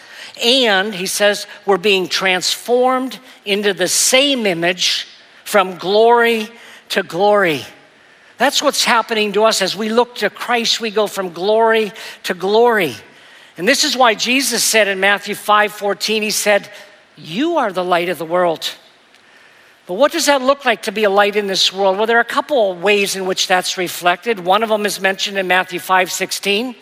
And 0.44 0.94
he 0.94 1.06
says, 1.06 1.48
we're 1.66 1.78
being 1.78 2.10
transformed 2.10 3.20
into 3.46 3.74
the 3.74 3.88
same 3.88 4.46
image 4.46 5.08
from 5.46 5.78
glory 5.78 6.50
to 6.90 7.04
glory. 7.04 7.66
That's 8.38 8.62
what's 8.62 8.84
happening 8.84 9.32
to 9.34 9.46
us 9.46 9.62
as 9.62 9.76
we 9.78 9.90
look 9.90 10.16
to 10.16 10.30
Christ, 10.30 10.82
we 10.82 10.92
go 10.92 11.08
from 11.08 11.32
glory 11.32 11.94
to 12.24 12.34
glory. 12.34 12.96
And 13.58 13.68
this 13.68 13.84
is 13.84 13.98
why 13.98 14.14
Jesus 14.14 14.64
said 14.64 14.88
in 14.88 15.00
Matthew 15.00 15.34
5 15.34 15.72
14, 15.72 16.22
he 16.22 16.30
said, 16.30 16.70
You 17.18 17.58
are 17.58 17.72
the 17.72 17.84
light 17.84 18.10
of 18.10 18.18
the 18.18 18.26
world. 18.26 18.70
But 19.88 19.96
what 19.96 20.12
does 20.12 20.28
that 20.28 20.42
look 20.42 20.66
like 20.66 20.84
to 20.84 20.92
be 20.92 21.04
a 21.04 21.10
light 21.10 21.36
in 21.36 21.48
this 21.48 21.74
world? 21.74 21.98
Well, 21.98 22.06
there 22.06 22.18
are 22.18 22.22
a 22.22 22.26
couple 22.26 22.72
of 22.72 22.82
ways 22.82 23.16
in 23.16 23.26
which 23.26 23.48
that's 23.48 23.78
reflected. 23.78 24.40
One 24.40 24.62
of 24.62 24.70
them 24.70 24.86
is 24.86 25.00
mentioned 25.00 25.38
in 25.38 25.48
Matthew 25.48 25.80
5 25.80 26.12
16 26.12 26.76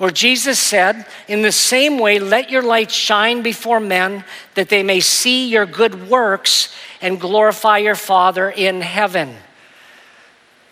where 0.00 0.10
Jesus 0.10 0.58
said, 0.58 1.06
In 1.28 1.42
the 1.42 1.52
same 1.52 1.98
way, 1.98 2.18
let 2.18 2.48
your 2.48 2.62
light 2.62 2.90
shine 2.90 3.42
before 3.42 3.80
men 3.80 4.24
that 4.54 4.70
they 4.70 4.82
may 4.82 5.00
see 5.00 5.48
your 5.48 5.66
good 5.66 6.08
works 6.08 6.74
and 7.02 7.20
glorify 7.20 7.76
your 7.76 7.94
Father 7.94 8.48
in 8.48 8.80
heaven. 8.80 9.36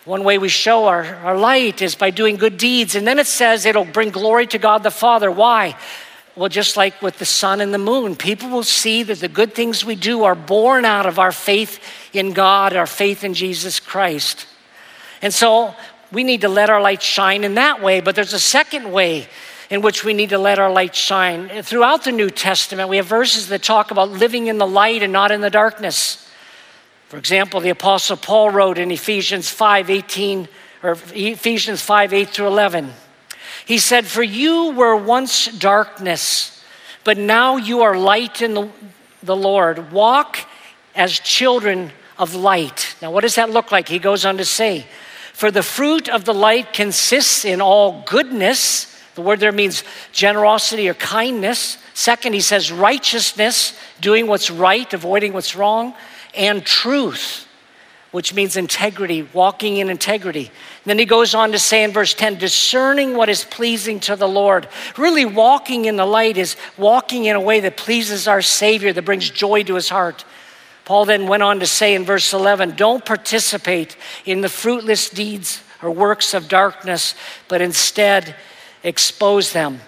One 0.06 0.24
way 0.24 0.38
we 0.38 0.48
show 0.48 0.86
our, 0.86 1.04
our 1.16 1.36
light 1.36 1.82
is 1.82 1.94
by 1.94 2.08
doing 2.08 2.36
good 2.36 2.56
deeds. 2.56 2.94
And 2.94 3.06
then 3.06 3.18
it 3.18 3.26
says 3.26 3.66
it'll 3.66 3.84
bring 3.84 4.08
glory 4.08 4.46
to 4.46 4.58
God 4.58 4.82
the 4.82 4.90
Father. 4.90 5.30
Why? 5.30 5.76
Well, 6.38 6.48
just 6.48 6.76
like 6.76 7.02
with 7.02 7.18
the 7.18 7.24
sun 7.24 7.60
and 7.60 7.74
the 7.74 7.78
moon, 7.78 8.14
people 8.14 8.48
will 8.48 8.62
see 8.62 9.02
that 9.02 9.18
the 9.18 9.26
good 9.26 9.54
things 9.54 9.84
we 9.84 9.96
do 9.96 10.22
are 10.22 10.36
born 10.36 10.84
out 10.84 11.04
of 11.04 11.18
our 11.18 11.32
faith 11.32 11.82
in 12.12 12.32
God, 12.32 12.76
our 12.76 12.86
faith 12.86 13.24
in 13.24 13.34
Jesus 13.34 13.80
Christ. 13.80 14.46
And 15.20 15.34
so 15.34 15.74
we 16.12 16.22
need 16.22 16.42
to 16.42 16.48
let 16.48 16.70
our 16.70 16.80
light 16.80 17.02
shine 17.02 17.42
in 17.42 17.54
that 17.54 17.82
way, 17.82 18.00
but 18.00 18.14
there's 18.14 18.34
a 18.34 18.38
second 18.38 18.92
way 18.92 19.26
in 19.68 19.82
which 19.82 20.04
we 20.04 20.14
need 20.14 20.28
to 20.28 20.38
let 20.38 20.60
our 20.60 20.70
light 20.70 20.94
shine. 20.94 21.60
Throughout 21.64 22.04
the 22.04 22.12
New 22.12 22.30
Testament, 22.30 22.88
we 22.88 22.98
have 22.98 23.06
verses 23.06 23.48
that 23.48 23.64
talk 23.64 23.90
about 23.90 24.08
living 24.10 24.46
in 24.46 24.58
the 24.58 24.66
light 24.66 25.02
and 25.02 25.12
not 25.12 25.32
in 25.32 25.40
the 25.40 25.50
darkness. 25.50 26.30
For 27.08 27.16
example, 27.16 27.58
the 27.58 27.70
Apostle 27.70 28.16
Paul 28.16 28.50
wrote 28.50 28.78
in 28.78 28.92
Ephesians 28.92 29.50
5 29.50 29.90
18, 29.90 30.46
or 30.84 30.92
Ephesians 30.92 31.82
5 31.82 32.12
8 32.12 32.28
through 32.28 32.46
11. 32.46 32.92
He 33.68 33.76
said, 33.76 34.06
For 34.06 34.22
you 34.22 34.72
were 34.72 34.96
once 34.96 35.46
darkness, 35.46 36.64
but 37.04 37.18
now 37.18 37.58
you 37.58 37.82
are 37.82 37.98
light 37.98 38.40
in 38.40 38.54
the, 38.54 38.70
the 39.22 39.36
Lord. 39.36 39.92
Walk 39.92 40.38
as 40.94 41.20
children 41.20 41.92
of 42.18 42.34
light. 42.34 42.96
Now, 43.02 43.10
what 43.10 43.20
does 43.20 43.34
that 43.34 43.50
look 43.50 43.70
like? 43.70 43.86
He 43.86 43.98
goes 43.98 44.24
on 44.24 44.38
to 44.38 44.46
say, 44.46 44.86
for 45.34 45.50
the 45.50 45.62
fruit 45.62 46.08
of 46.08 46.24
the 46.24 46.32
light 46.32 46.72
consists 46.72 47.44
in 47.44 47.60
all 47.60 48.02
goodness. 48.06 48.98
The 49.16 49.20
word 49.20 49.38
there 49.38 49.52
means 49.52 49.84
generosity 50.12 50.88
or 50.88 50.94
kindness. 50.94 51.76
Second, 51.92 52.32
he 52.32 52.40
says 52.40 52.72
righteousness, 52.72 53.78
doing 54.00 54.28
what's 54.28 54.50
right, 54.50 54.90
avoiding 54.94 55.34
what's 55.34 55.54
wrong, 55.54 55.92
and 56.34 56.64
truth, 56.64 57.46
which 58.10 58.32
means 58.32 58.56
integrity, 58.56 59.22
walking 59.34 59.76
in 59.76 59.90
integrity. 59.90 60.46
And 60.46 60.86
then 60.86 60.98
he 60.98 61.04
goes 61.04 61.34
on 61.34 61.52
to 61.52 61.58
say 61.58 61.84
in 61.84 61.92
verse 61.92 62.14
10 62.14 62.38
discerning 62.38 63.16
what 63.16 63.28
is 63.28 63.44
pleasing 63.44 64.00
to 64.00 64.16
the 64.16 64.28
Lord. 64.28 64.68
Really, 64.96 65.26
walking 65.26 65.84
in 65.84 65.96
the 65.96 66.06
light 66.06 66.38
is 66.38 66.56
walking 66.78 67.26
in 67.26 67.36
a 67.36 67.40
way 67.40 67.60
that 67.60 67.76
pleases 67.76 68.26
our 68.26 68.40
Savior, 68.40 68.92
that 68.92 69.04
brings 69.04 69.28
joy 69.28 69.62
to 69.64 69.74
his 69.74 69.90
heart. 69.90 70.24
Paul 70.86 71.04
then 71.04 71.26
went 71.26 71.42
on 71.42 71.60
to 71.60 71.66
say 71.66 71.94
in 71.94 72.06
verse 72.06 72.32
11, 72.32 72.76
Don't 72.76 73.04
participate 73.04 73.96
in 74.24 74.40
the 74.40 74.48
fruitless 74.48 75.10
deeds 75.10 75.62
or 75.82 75.90
works 75.90 76.32
of 76.32 76.48
darkness, 76.48 77.14
but 77.46 77.60
instead 77.60 78.34
expose 78.82 79.52
them. 79.52 79.80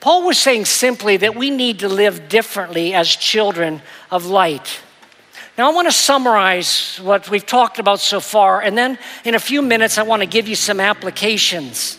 Paul 0.00 0.26
was 0.26 0.36
saying 0.36 0.64
simply 0.64 1.16
that 1.18 1.36
we 1.36 1.50
need 1.50 1.78
to 1.78 1.88
live 1.88 2.28
differently 2.28 2.92
as 2.92 3.08
children 3.08 3.82
of 4.10 4.26
light. 4.26 4.80
Now, 5.58 5.70
I 5.70 5.74
want 5.74 5.86
to 5.86 5.92
summarize 5.92 6.98
what 7.02 7.28
we've 7.28 7.44
talked 7.44 7.78
about 7.78 8.00
so 8.00 8.20
far, 8.20 8.62
and 8.62 8.76
then 8.76 8.98
in 9.22 9.34
a 9.34 9.38
few 9.38 9.60
minutes, 9.60 9.98
I 9.98 10.02
want 10.02 10.22
to 10.22 10.26
give 10.26 10.48
you 10.48 10.54
some 10.54 10.80
applications. 10.80 11.98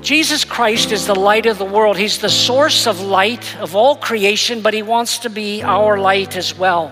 Jesus 0.00 0.42
Christ 0.42 0.92
is 0.92 1.06
the 1.06 1.14
light 1.14 1.44
of 1.44 1.58
the 1.58 1.66
world. 1.66 1.98
He's 1.98 2.18
the 2.18 2.30
source 2.30 2.86
of 2.86 3.02
light 3.02 3.54
of 3.58 3.76
all 3.76 3.96
creation, 3.96 4.62
but 4.62 4.72
He 4.72 4.80
wants 4.80 5.18
to 5.18 5.30
be 5.30 5.62
our 5.62 5.98
light 5.98 6.38
as 6.38 6.56
well. 6.56 6.90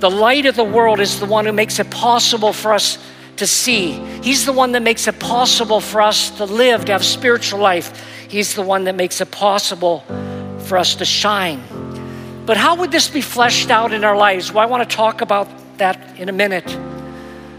The 0.00 0.10
light 0.10 0.44
of 0.44 0.56
the 0.56 0.64
world 0.64 1.00
is 1.00 1.18
the 1.18 1.26
one 1.26 1.46
who 1.46 1.52
makes 1.52 1.78
it 1.78 1.90
possible 1.90 2.52
for 2.52 2.74
us 2.74 2.98
to 3.36 3.46
see. 3.46 3.92
He's 4.20 4.44
the 4.44 4.52
one 4.52 4.72
that 4.72 4.82
makes 4.82 5.08
it 5.08 5.18
possible 5.20 5.80
for 5.80 6.02
us 6.02 6.28
to 6.36 6.44
live, 6.44 6.84
to 6.84 6.92
have 6.92 7.04
spiritual 7.04 7.60
life. 7.60 8.04
He's 8.28 8.54
the 8.54 8.62
one 8.62 8.84
that 8.84 8.94
makes 8.94 9.22
it 9.22 9.30
possible 9.30 10.00
for 10.66 10.76
us 10.76 10.96
to 10.96 11.06
shine. 11.06 11.62
But 12.44 12.56
how 12.56 12.74
would 12.76 12.90
this 12.90 13.08
be 13.08 13.20
fleshed 13.20 13.70
out 13.70 13.92
in 13.92 14.04
our 14.04 14.16
lives? 14.16 14.52
Well, 14.52 14.62
I 14.62 14.66
want 14.66 14.88
to 14.88 14.96
talk 14.96 15.20
about 15.20 15.48
that 15.78 16.18
in 16.18 16.28
a 16.28 16.32
minute. 16.32 16.68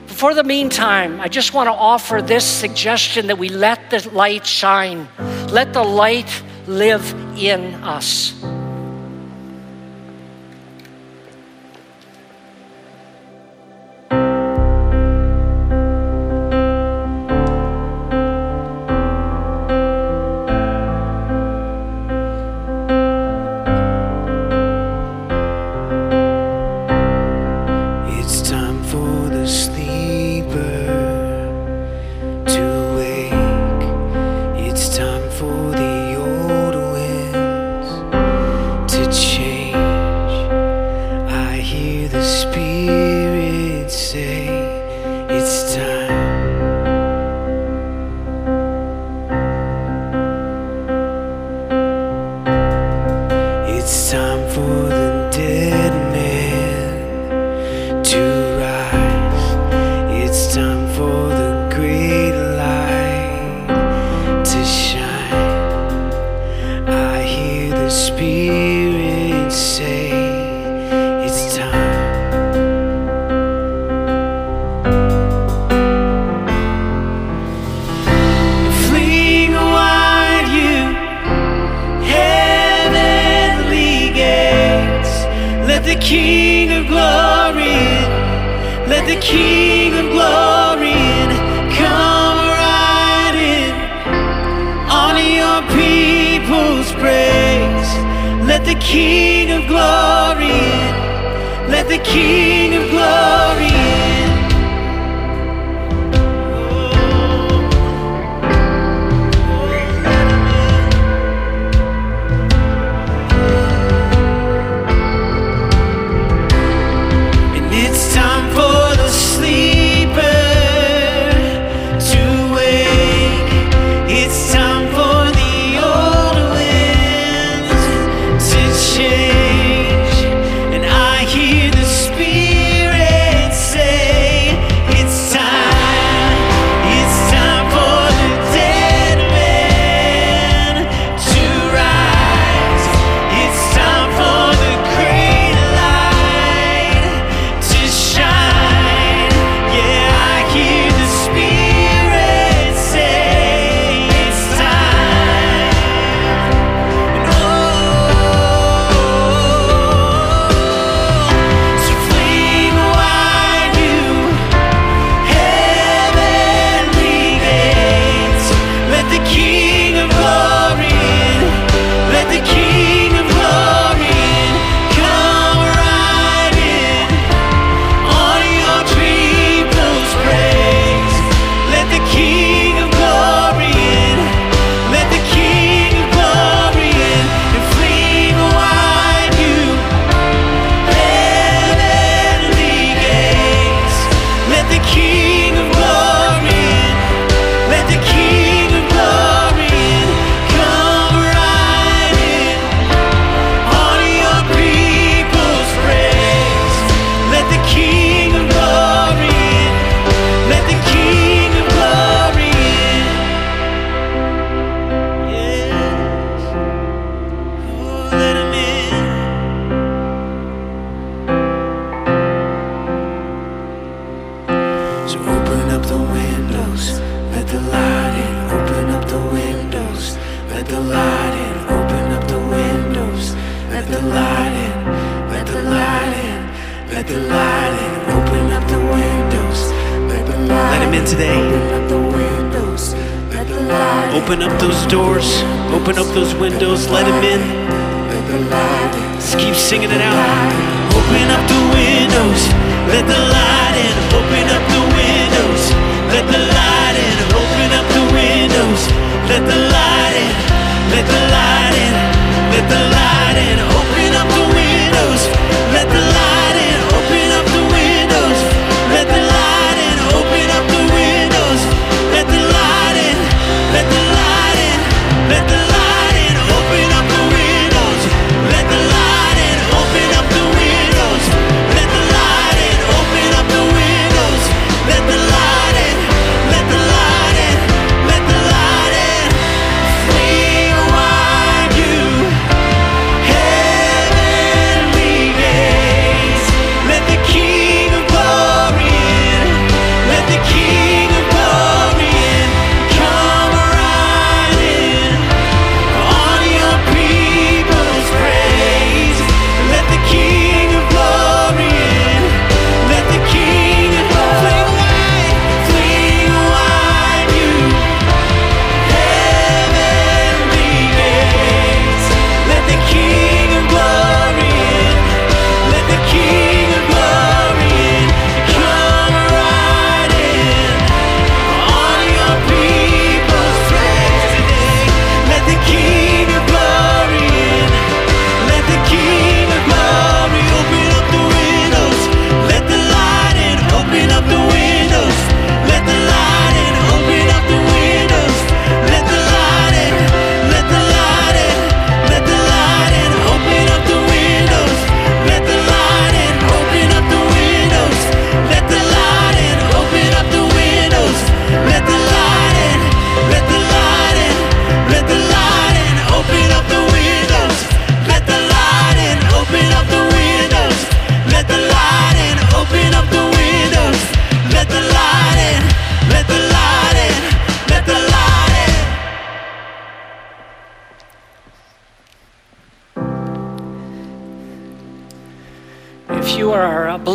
For 0.07 0.33
the 0.33 0.43
meantime, 0.43 1.21
I 1.21 1.27
just 1.27 1.53
want 1.53 1.67
to 1.67 1.73
offer 1.73 2.21
this 2.21 2.45
suggestion 2.45 3.27
that 3.27 3.37
we 3.37 3.49
let 3.49 3.89
the 3.89 4.07
light 4.09 4.45
shine, 4.45 5.07
let 5.49 5.73
the 5.73 5.83
light 5.83 6.43
live 6.67 7.13
in 7.37 7.73
us. 7.83 8.33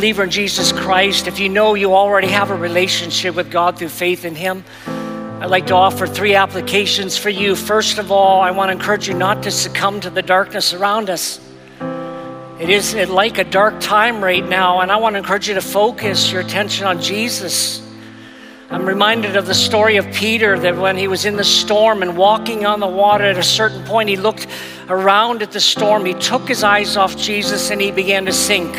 Believer 0.08 0.24
in 0.24 0.30
Jesus 0.30 0.72
Christ, 0.72 1.26
if 1.26 1.38
you 1.38 1.50
know 1.50 1.74
you 1.74 1.92
already 1.92 2.28
have 2.28 2.50
a 2.50 2.54
relationship 2.54 3.34
with 3.34 3.50
God 3.50 3.78
through 3.78 3.90
faith 3.90 4.24
in 4.24 4.34
Him, 4.34 4.64
I'd 4.86 5.50
like 5.50 5.66
to 5.66 5.74
offer 5.74 6.06
three 6.06 6.34
applications 6.34 7.18
for 7.18 7.28
you. 7.28 7.54
First 7.54 7.98
of 7.98 8.10
all, 8.10 8.40
I 8.40 8.50
want 8.52 8.70
to 8.70 8.72
encourage 8.72 9.06
you 9.06 9.12
not 9.12 9.42
to 9.42 9.50
succumb 9.50 10.00
to 10.00 10.08
the 10.08 10.22
darkness 10.22 10.72
around 10.72 11.10
us. 11.10 11.38
It 12.58 12.70
is 12.70 12.94
like 12.94 13.36
a 13.36 13.44
dark 13.44 13.80
time 13.80 14.24
right 14.24 14.42
now, 14.42 14.80
and 14.80 14.90
I 14.90 14.96
want 14.96 15.12
to 15.12 15.18
encourage 15.18 15.46
you 15.46 15.52
to 15.56 15.60
focus 15.60 16.32
your 16.32 16.40
attention 16.40 16.86
on 16.86 17.02
Jesus. 17.02 17.86
I'm 18.70 18.86
reminded 18.86 19.36
of 19.36 19.44
the 19.44 19.54
story 19.54 19.98
of 19.98 20.10
Peter 20.14 20.58
that 20.58 20.78
when 20.78 20.96
he 20.96 21.06
was 21.06 21.26
in 21.26 21.36
the 21.36 21.44
storm 21.44 22.00
and 22.00 22.16
walking 22.16 22.64
on 22.64 22.80
the 22.80 22.86
water, 22.86 23.24
at 23.24 23.36
a 23.36 23.42
certain 23.42 23.84
point, 23.84 24.08
he 24.08 24.16
looked 24.16 24.46
around 24.88 25.42
at 25.42 25.52
the 25.52 25.60
storm, 25.60 26.06
he 26.06 26.14
took 26.14 26.48
his 26.48 26.64
eyes 26.64 26.96
off 26.96 27.14
Jesus, 27.14 27.70
and 27.70 27.78
he 27.78 27.90
began 27.90 28.24
to 28.24 28.32
sink. 28.32 28.74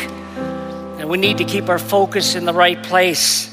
We 1.10 1.18
need 1.18 1.38
to 1.38 1.44
keep 1.44 1.68
our 1.68 1.80
focus 1.80 2.36
in 2.36 2.44
the 2.44 2.52
right 2.52 2.80
place. 2.84 3.50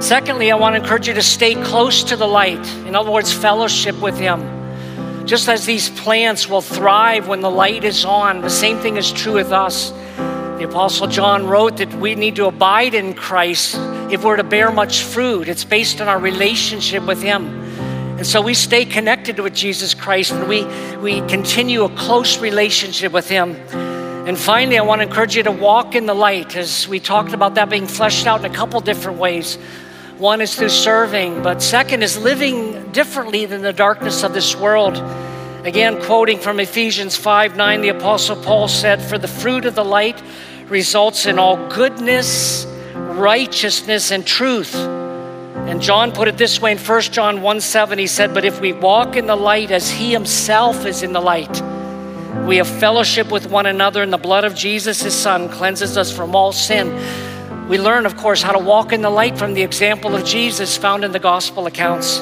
Secondly, 0.00 0.50
I 0.50 0.54
want 0.54 0.74
to 0.74 0.80
encourage 0.80 1.06
you 1.06 1.12
to 1.12 1.22
stay 1.22 1.54
close 1.54 2.02
to 2.04 2.16
the 2.16 2.26
light. 2.26 2.66
In 2.86 2.96
other 2.96 3.10
words, 3.10 3.30
fellowship 3.30 4.00
with 4.00 4.16
Him. 4.16 5.26
Just 5.26 5.50
as 5.50 5.66
these 5.66 5.90
plants 5.90 6.48
will 6.48 6.62
thrive 6.62 7.28
when 7.28 7.42
the 7.42 7.50
light 7.50 7.84
is 7.84 8.06
on, 8.06 8.40
the 8.40 8.48
same 8.48 8.78
thing 8.78 8.96
is 8.96 9.12
true 9.12 9.34
with 9.34 9.52
us. 9.52 9.90
The 10.16 10.64
Apostle 10.66 11.08
John 11.08 11.46
wrote 11.46 11.76
that 11.76 11.92
we 11.92 12.14
need 12.14 12.36
to 12.36 12.46
abide 12.46 12.94
in 12.94 13.12
Christ 13.12 13.74
if 14.10 14.24
we're 14.24 14.36
to 14.36 14.42
bear 14.42 14.72
much 14.72 15.02
fruit. 15.02 15.46
It's 15.46 15.64
based 15.64 16.00
on 16.00 16.08
our 16.08 16.18
relationship 16.18 17.04
with 17.04 17.20
Him. 17.20 17.48
And 18.16 18.26
so 18.26 18.40
we 18.40 18.54
stay 18.54 18.86
connected 18.86 19.38
with 19.40 19.54
Jesus 19.54 19.92
Christ 19.92 20.32
and 20.32 20.48
we, 20.48 20.64
we 21.02 21.20
continue 21.28 21.84
a 21.84 21.90
close 21.90 22.38
relationship 22.38 23.12
with 23.12 23.28
Him. 23.28 23.56
And 24.28 24.38
finally, 24.38 24.76
I 24.76 24.82
want 24.82 25.00
to 25.00 25.06
encourage 25.06 25.36
you 25.36 25.42
to 25.44 25.50
walk 25.50 25.94
in 25.94 26.04
the 26.04 26.12
light, 26.12 26.54
as 26.54 26.86
we 26.86 27.00
talked 27.00 27.32
about 27.32 27.54
that 27.54 27.70
being 27.70 27.86
fleshed 27.86 28.26
out 28.26 28.44
in 28.44 28.44
a 28.44 28.54
couple 28.54 28.78
different 28.80 29.18
ways. 29.18 29.54
One 30.18 30.42
is 30.42 30.54
through 30.54 30.68
serving, 30.68 31.42
but 31.42 31.62
second 31.62 32.02
is 32.02 32.18
living 32.18 32.92
differently 32.92 33.46
than 33.46 33.62
the 33.62 33.72
darkness 33.72 34.22
of 34.24 34.34
this 34.34 34.54
world. 34.54 34.98
Again, 35.64 35.98
quoting 36.02 36.38
from 36.38 36.60
Ephesians 36.60 37.16
5 37.16 37.56
9, 37.56 37.80
the 37.80 37.88
Apostle 37.88 38.36
Paul 38.36 38.68
said, 38.68 39.00
For 39.00 39.16
the 39.16 39.26
fruit 39.26 39.64
of 39.64 39.74
the 39.74 39.82
light 39.82 40.22
results 40.66 41.24
in 41.24 41.38
all 41.38 41.56
goodness, 41.70 42.66
righteousness, 42.94 44.10
and 44.10 44.26
truth. 44.26 44.74
And 44.74 45.80
John 45.80 46.12
put 46.12 46.28
it 46.28 46.36
this 46.36 46.60
way 46.60 46.72
in 46.72 46.78
1 46.78 47.00
John 47.00 47.40
1 47.40 47.60
7, 47.62 47.98
he 47.98 48.06
said, 48.06 48.34
But 48.34 48.44
if 48.44 48.60
we 48.60 48.74
walk 48.74 49.16
in 49.16 49.26
the 49.26 49.36
light 49.36 49.70
as 49.70 49.88
he 49.88 50.12
himself 50.12 50.84
is 50.84 51.02
in 51.02 51.14
the 51.14 51.20
light, 51.20 51.62
we 52.46 52.56
have 52.58 52.68
fellowship 52.68 53.30
with 53.30 53.50
one 53.50 53.66
another, 53.66 54.02
and 54.02 54.12
the 54.12 54.18
blood 54.18 54.44
of 54.44 54.54
Jesus, 54.54 55.02
his 55.02 55.14
son, 55.14 55.48
cleanses 55.48 55.96
us 55.96 56.14
from 56.14 56.34
all 56.34 56.52
sin. 56.52 57.68
We 57.68 57.78
learn, 57.78 58.06
of 58.06 58.16
course, 58.16 58.42
how 58.42 58.52
to 58.52 58.58
walk 58.58 58.92
in 58.92 59.02
the 59.02 59.10
light 59.10 59.36
from 59.36 59.54
the 59.54 59.62
example 59.62 60.14
of 60.14 60.24
Jesus 60.24 60.76
found 60.76 61.04
in 61.04 61.12
the 61.12 61.18
gospel 61.18 61.66
accounts. 61.66 62.20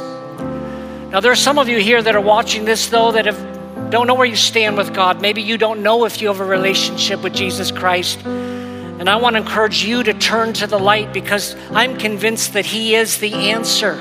Now, 1.11 1.21
there 1.21 1.31
are 1.31 1.37
some 1.37 1.59
of 1.59 1.69
you 1.69 1.79
here 1.79 2.03
that 2.03 2.16
are 2.16 2.21
watching 2.21 2.64
this, 2.64 2.88
though, 2.88 3.12
that 3.12 3.27
have, 3.27 3.90
don't 3.90 4.09
know 4.09 4.14
where 4.14 4.27
you 4.27 4.37
stand 4.37 4.77
with 4.77 4.92
God. 4.92 5.23
Maybe 5.23 5.42
you 5.42 5.57
don't 5.57 5.83
know 5.83 6.05
if 6.05 6.21
you 6.21 6.29
have 6.29 6.40
a 6.40 6.45
relationship 6.45 7.23
with 7.23 7.33
Jesus 7.33 7.71
Christ. 7.71 8.25
And 8.25 9.09
I 9.09 9.16
want 9.16 9.35
to 9.35 9.42
encourage 9.42 9.85
you 9.85 10.03
to 10.03 10.14
turn 10.14 10.53
to 10.55 10.66
the 10.66 10.79
light 10.79 11.12
because 11.12 11.55
I'm 11.71 11.97
convinced 11.97 12.55
that 12.55 12.66
He 12.66 12.95
is 12.95 13.19
the 13.19 13.33
answer. 13.35 13.95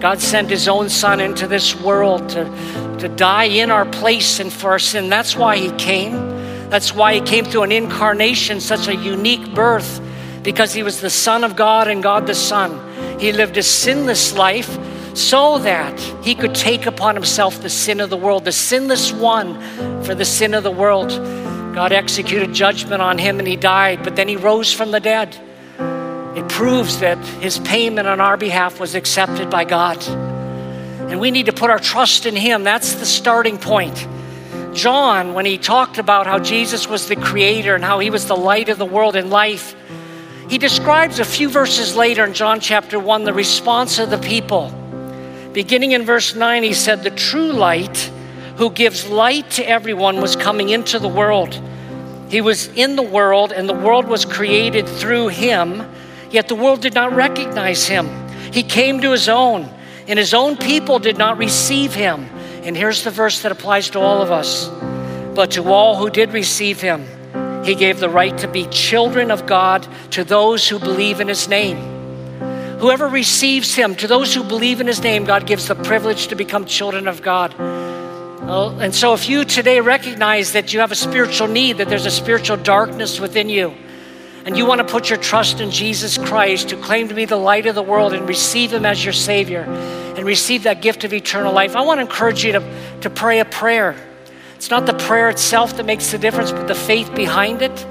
God 0.00 0.20
sent 0.20 0.50
His 0.50 0.68
own 0.68 0.88
Son 0.88 1.20
into 1.20 1.46
this 1.46 1.80
world 1.80 2.28
to, 2.30 2.44
to 2.98 3.08
die 3.08 3.44
in 3.44 3.70
our 3.70 3.84
place 3.84 4.40
and 4.40 4.52
for 4.52 4.70
our 4.70 4.78
sin. 4.78 5.08
That's 5.08 5.36
why 5.36 5.56
He 5.56 5.70
came. 5.72 6.12
That's 6.70 6.94
why 6.94 7.14
He 7.14 7.20
came 7.20 7.44
through 7.44 7.64
an 7.64 7.72
incarnation, 7.72 8.60
such 8.60 8.88
a 8.88 8.94
unique 8.94 9.54
birth, 9.54 10.00
because 10.42 10.72
He 10.72 10.82
was 10.82 11.00
the 11.00 11.10
Son 11.10 11.44
of 11.44 11.56
God 11.56 11.88
and 11.88 12.02
God 12.02 12.26
the 12.26 12.34
Son. 12.34 13.20
He 13.20 13.32
lived 13.32 13.56
a 13.56 13.62
sinless 13.62 14.34
life 14.34 14.78
so 15.16 15.58
that 15.58 15.98
He 16.22 16.34
could 16.34 16.54
take 16.54 16.86
upon 16.86 17.14
Himself 17.14 17.62
the 17.62 17.70
sin 17.70 18.00
of 18.00 18.10
the 18.10 18.16
world, 18.16 18.44
the 18.44 18.52
sinless 18.52 19.12
one 19.12 19.54
for 20.02 20.14
the 20.14 20.24
sin 20.24 20.54
of 20.54 20.62
the 20.62 20.70
world. 20.70 21.10
God 21.76 21.92
executed 21.92 22.54
judgment 22.54 23.02
on 23.02 23.18
him 23.18 23.38
and 23.38 23.46
he 23.46 23.54
died, 23.54 24.02
but 24.02 24.16
then 24.16 24.28
he 24.28 24.36
rose 24.36 24.72
from 24.72 24.92
the 24.92 24.98
dead. 24.98 25.36
It 26.34 26.48
proves 26.48 27.00
that 27.00 27.18
his 27.42 27.58
payment 27.58 28.08
on 28.08 28.18
our 28.18 28.38
behalf 28.38 28.80
was 28.80 28.94
accepted 28.94 29.50
by 29.50 29.64
God. 29.64 30.02
And 31.08 31.20
we 31.20 31.30
need 31.30 31.46
to 31.46 31.52
put 31.52 31.70
our 31.70 31.78
trust 31.78 32.26
in 32.26 32.36
him. 32.36 32.64
That's 32.64 32.94
the 32.94 33.06
starting 33.06 33.58
point. 33.58 34.06
John, 34.74 35.34
when 35.34 35.46
he 35.46 35.56
talked 35.56 35.98
about 35.98 36.26
how 36.26 36.38
Jesus 36.38 36.86
was 36.86 37.08
the 37.08 37.16
creator 37.16 37.74
and 37.74 37.84
how 37.84 37.98
he 37.98 38.10
was 38.10 38.26
the 38.26 38.36
light 38.36 38.68
of 38.68 38.78
the 38.78 38.84
world 38.84 39.16
and 39.16 39.30
life, 39.30 39.74
he 40.48 40.58
describes 40.58 41.18
a 41.18 41.24
few 41.24 41.48
verses 41.48 41.96
later 41.96 42.24
in 42.24 42.34
John 42.34 42.60
chapter 42.60 43.00
1 43.00 43.24
the 43.24 43.32
response 43.32 43.98
of 43.98 44.10
the 44.10 44.18
people. 44.18 44.70
Beginning 45.52 45.92
in 45.92 46.04
verse 46.04 46.34
9, 46.34 46.62
he 46.62 46.74
said, 46.74 47.02
The 47.02 47.10
true 47.10 47.52
light 47.52 48.10
who 48.56 48.70
gives 48.70 49.08
light 49.08 49.50
to 49.52 49.68
everyone 49.68 50.20
was 50.20 50.36
coming 50.36 50.68
into 50.68 50.98
the 50.98 51.08
world. 51.08 51.58
He 52.28 52.40
was 52.40 52.68
in 52.68 52.96
the 52.96 53.02
world, 53.02 53.52
and 53.52 53.68
the 53.68 53.74
world 53.74 54.06
was 54.06 54.24
created 54.24 54.88
through 54.88 55.28
him, 55.28 55.88
yet 56.30 56.48
the 56.48 56.54
world 56.54 56.80
did 56.80 56.94
not 56.94 57.12
recognize 57.14 57.86
him. 57.86 58.08
He 58.52 58.62
came 58.62 59.00
to 59.00 59.10
his 59.12 59.28
own, 59.28 59.68
and 60.08 60.18
his 60.18 60.34
own 60.34 60.56
people 60.56 60.98
did 60.98 61.18
not 61.18 61.38
receive 61.38 61.94
him. 61.94 62.24
And 62.62 62.76
here's 62.76 63.04
the 63.04 63.10
verse 63.10 63.42
that 63.42 63.52
applies 63.52 63.90
to 63.90 64.00
all 64.00 64.22
of 64.22 64.30
us. 64.30 64.68
But 65.34 65.52
to 65.52 65.72
all 65.72 65.96
who 65.96 66.10
did 66.10 66.32
receive 66.32 66.80
him, 66.80 67.06
he 67.64 67.74
gave 67.74 67.98
the 67.98 68.08
right 68.08 68.36
to 68.38 68.48
be 68.48 68.66
children 68.66 69.30
of 69.30 69.46
God 69.46 69.86
to 70.12 70.24
those 70.24 70.68
who 70.68 70.78
believe 70.78 71.20
in 71.20 71.28
his 71.28 71.48
name. 71.48 71.76
Whoever 72.78 73.08
receives 73.08 73.74
him, 73.74 73.94
to 73.96 74.06
those 74.06 74.34
who 74.34 74.44
believe 74.44 74.80
in 74.80 74.86
his 74.86 75.00
name, 75.00 75.24
God 75.24 75.46
gives 75.46 75.66
the 75.66 75.74
privilege 75.74 76.28
to 76.28 76.36
become 76.36 76.66
children 76.66 77.08
of 77.08 77.22
God. 77.22 77.54
Oh, 77.58 78.78
and 78.80 78.94
so, 78.94 79.14
if 79.14 79.28
you 79.28 79.44
today 79.44 79.80
recognize 79.80 80.52
that 80.52 80.72
you 80.72 80.80
have 80.80 80.92
a 80.92 80.96
spiritual 80.96 81.48
need, 81.48 81.78
that 81.78 81.88
there's 81.88 82.06
a 82.06 82.10
spiritual 82.10 82.58
darkness 82.58 83.18
within 83.18 83.48
you, 83.48 83.74
and 84.46 84.56
you 84.56 84.64
want 84.64 84.78
to 84.78 84.84
put 84.84 85.10
your 85.10 85.18
trust 85.18 85.60
in 85.60 85.72
Jesus 85.72 86.16
Christ, 86.16 86.70
who 86.70 86.80
claimed 86.80 87.08
to 87.08 87.16
be 87.16 87.24
the 87.24 87.36
light 87.36 87.66
of 87.66 87.74
the 87.74 87.82
world, 87.82 88.12
and 88.12 88.28
receive 88.28 88.72
Him 88.72 88.86
as 88.86 89.04
your 89.04 89.12
Savior, 89.12 89.62
and 89.62 90.24
receive 90.24 90.62
that 90.62 90.80
gift 90.80 91.02
of 91.02 91.12
eternal 91.12 91.52
life, 91.52 91.74
I 91.74 91.82
want 91.82 91.98
to 91.98 92.02
encourage 92.02 92.44
you 92.44 92.52
to, 92.52 93.00
to 93.00 93.10
pray 93.10 93.40
a 93.40 93.44
prayer. 93.44 93.96
It's 94.54 94.70
not 94.70 94.86
the 94.86 94.94
prayer 94.94 95.28
itself 95.30 95.76
that 95.76 95.84
makes 95.84 96.12
the 96.12 96.18
difference, 96.18 96.52
but 96.52 96.68
the 96.68 96.76
faith 96.76 97.12
behind 97.16 97.60
it. 97.60 97.84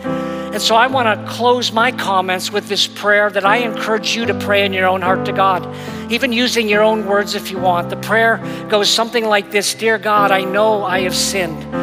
And 0.56 0.62
so 0.62 0.78
I 0.78 0.88
want 0.88 1.08
to 1.08 1.34
close 1.34 1.74
my 1.74 1.92
comments 1.92 2.50
with 2.50 2.70
this 2.70 2.88
prayer 2.88 3.30
that 3.30 3.46
I 3.46 3.58
encourage 3.58 4.16
you 4.16 4.26
to 4.26 4.34
pray 4.34 4.66
in 4.66 4.72
your 4.72 4.88
own 4.88 5.02
heart 5.02 5.26
to 5.26 5.34
God, 5.34 5.68
even 6.10 6.32
using 6.32 6.70
your 6.70 6.84
own 6.84 7.06
words 7.06 7.36
if 7.36 7.52
you 7.52 7.60
want. 7.60 7.90
The 7.90 7.98
prayer 7.98 8.38
goes 8.70 8.90
something 8.90 9.26
like 9.26 9.52
this 9.52 9.76
Dear 9.76 9.98
God, 9.98 10.32
I 10.32 10.46
know 10.46 10.86
I 10.86 11.02
have 11.02 11.16
sinned. 11.16 11.76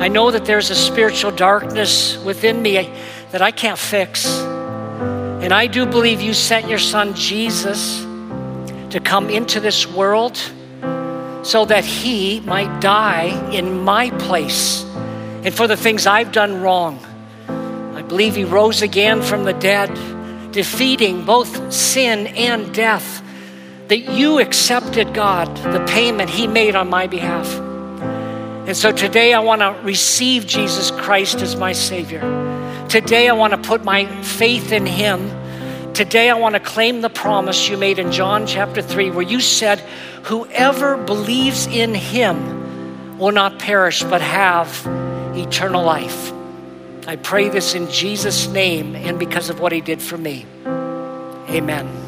I 0.00 0.06
know 0.06 0.30
that 0.30 0.44
there's 0.44 0.70
a 0.70 0.76
spiritual 0.76 1.32
darkness 1.32 2.16
within 2.18 2.62
me 2.62 2.88
that 3.30 3.42
I 3.42 3.50
can't 3.50 3.78
fix. 3.78 4.26
And 4.26 5.52
I 5.52 5.66
do 5.66 5.86
believe 5.86 6.20
you 6.20 6.34
sent 6.34 6.68
your 6.68 6.78
son 6.78 7.14
Jesus 7.14 8.00
to 8.90 9.00
come 9.02 9.30
into 9.30 9.60
this 9.60 9.86
world 9.86 10.36
so 11.42 11.64
that 11.64 11.84
he 11.84 12.40
might 12.40 12.80
die 12.80 13.50
in 13.52 13.84
my 13.84 14.10
place 14.10 14.84
and 15.44 15.54
for 15.54 15.66
the 15.66 15.76
things 15.76 16.06
I've 16.06 16.32
done 16.32 16.60
wrong. 16.60 16.98
I 17.94 18.02
believe 18.02 18.36
he 18.36 18.44
rose 18.44 18.82
again 18.82 19.22
from 19.22 19.44
the 19.44 19.52
dead, 19.52 19.92
defeating 20.52 21.24
both 21.24 21.72
sin 21.72 22.26
and 22.28 22.74
death. 22.74 23.22
That 23.88 23.98
you 23.98 24.38
accepted, 24.38 25.14
God, 25.14 25.48
the 25.72 25.84
payment 25.86 26.28
he 26.28 26.46
made 26.46 26.74
on 26.74 26.90
my 26.90 27.06
behalf. 27.06 27.50
And 28.68 28.76
so 28.76 28.92
today 28.92 29.32
I 29.32 29.40
want 29.40 29.62
to 29.62 29.80
receive 29.82 30.46
Jesus 30.46 30.90
Christ 30.90 31.36
as 31.36 31.56
my 31.56 31.72
Savior. 31.72 32.47
Today 32.88 33.28
I 33.28 33.32
want 33.34 33.52
to 33.52 33.58
put 33.68 33.84
my 33.84 34.06
faith 34.22 34.72
in 34.72 34.86
him. 34.86 35.28
Today 35.92 36.30
I 36.30 36.34
want 36.34 36.54
to 36.54 36.60
claim 36.60 37.02
the 37.02 37.10
promise 37.10 37.68
you 37.68 37.76
made 37.76 37.98
in 37.98 38.12
John 38.12 38.46
chapter 38.46 38.80
3, 38.80 39.10
where 39.10 39.20
you 39.20 39.40
said, 39.40 39.80
Whoever 40.24 40.96
believes 40.96 41.66
in 41.66 41.94
him 41.94 43.18
will 43.18 43.32
not 43.32 43.58
perish 43.58 44.02
but 44.04 44.22
have 44.22 44.86
eternal 45.36 45.84
life. 45.84 46.32
I 47.06 47.16
pray 47.16 47.50
this 47.50 47.74
in 47.74 47.90
Jesus' 47.90 48.48
name 48.48 48.96
and 48.96 49.18
because 49.18 49.50
of 49.50 49.60
what 49.60 49.72
he 49.72 49.82
did 49.82 50.00
for 50.00 50.16
me. 50.16 50.46
Amen. 50.64 52.07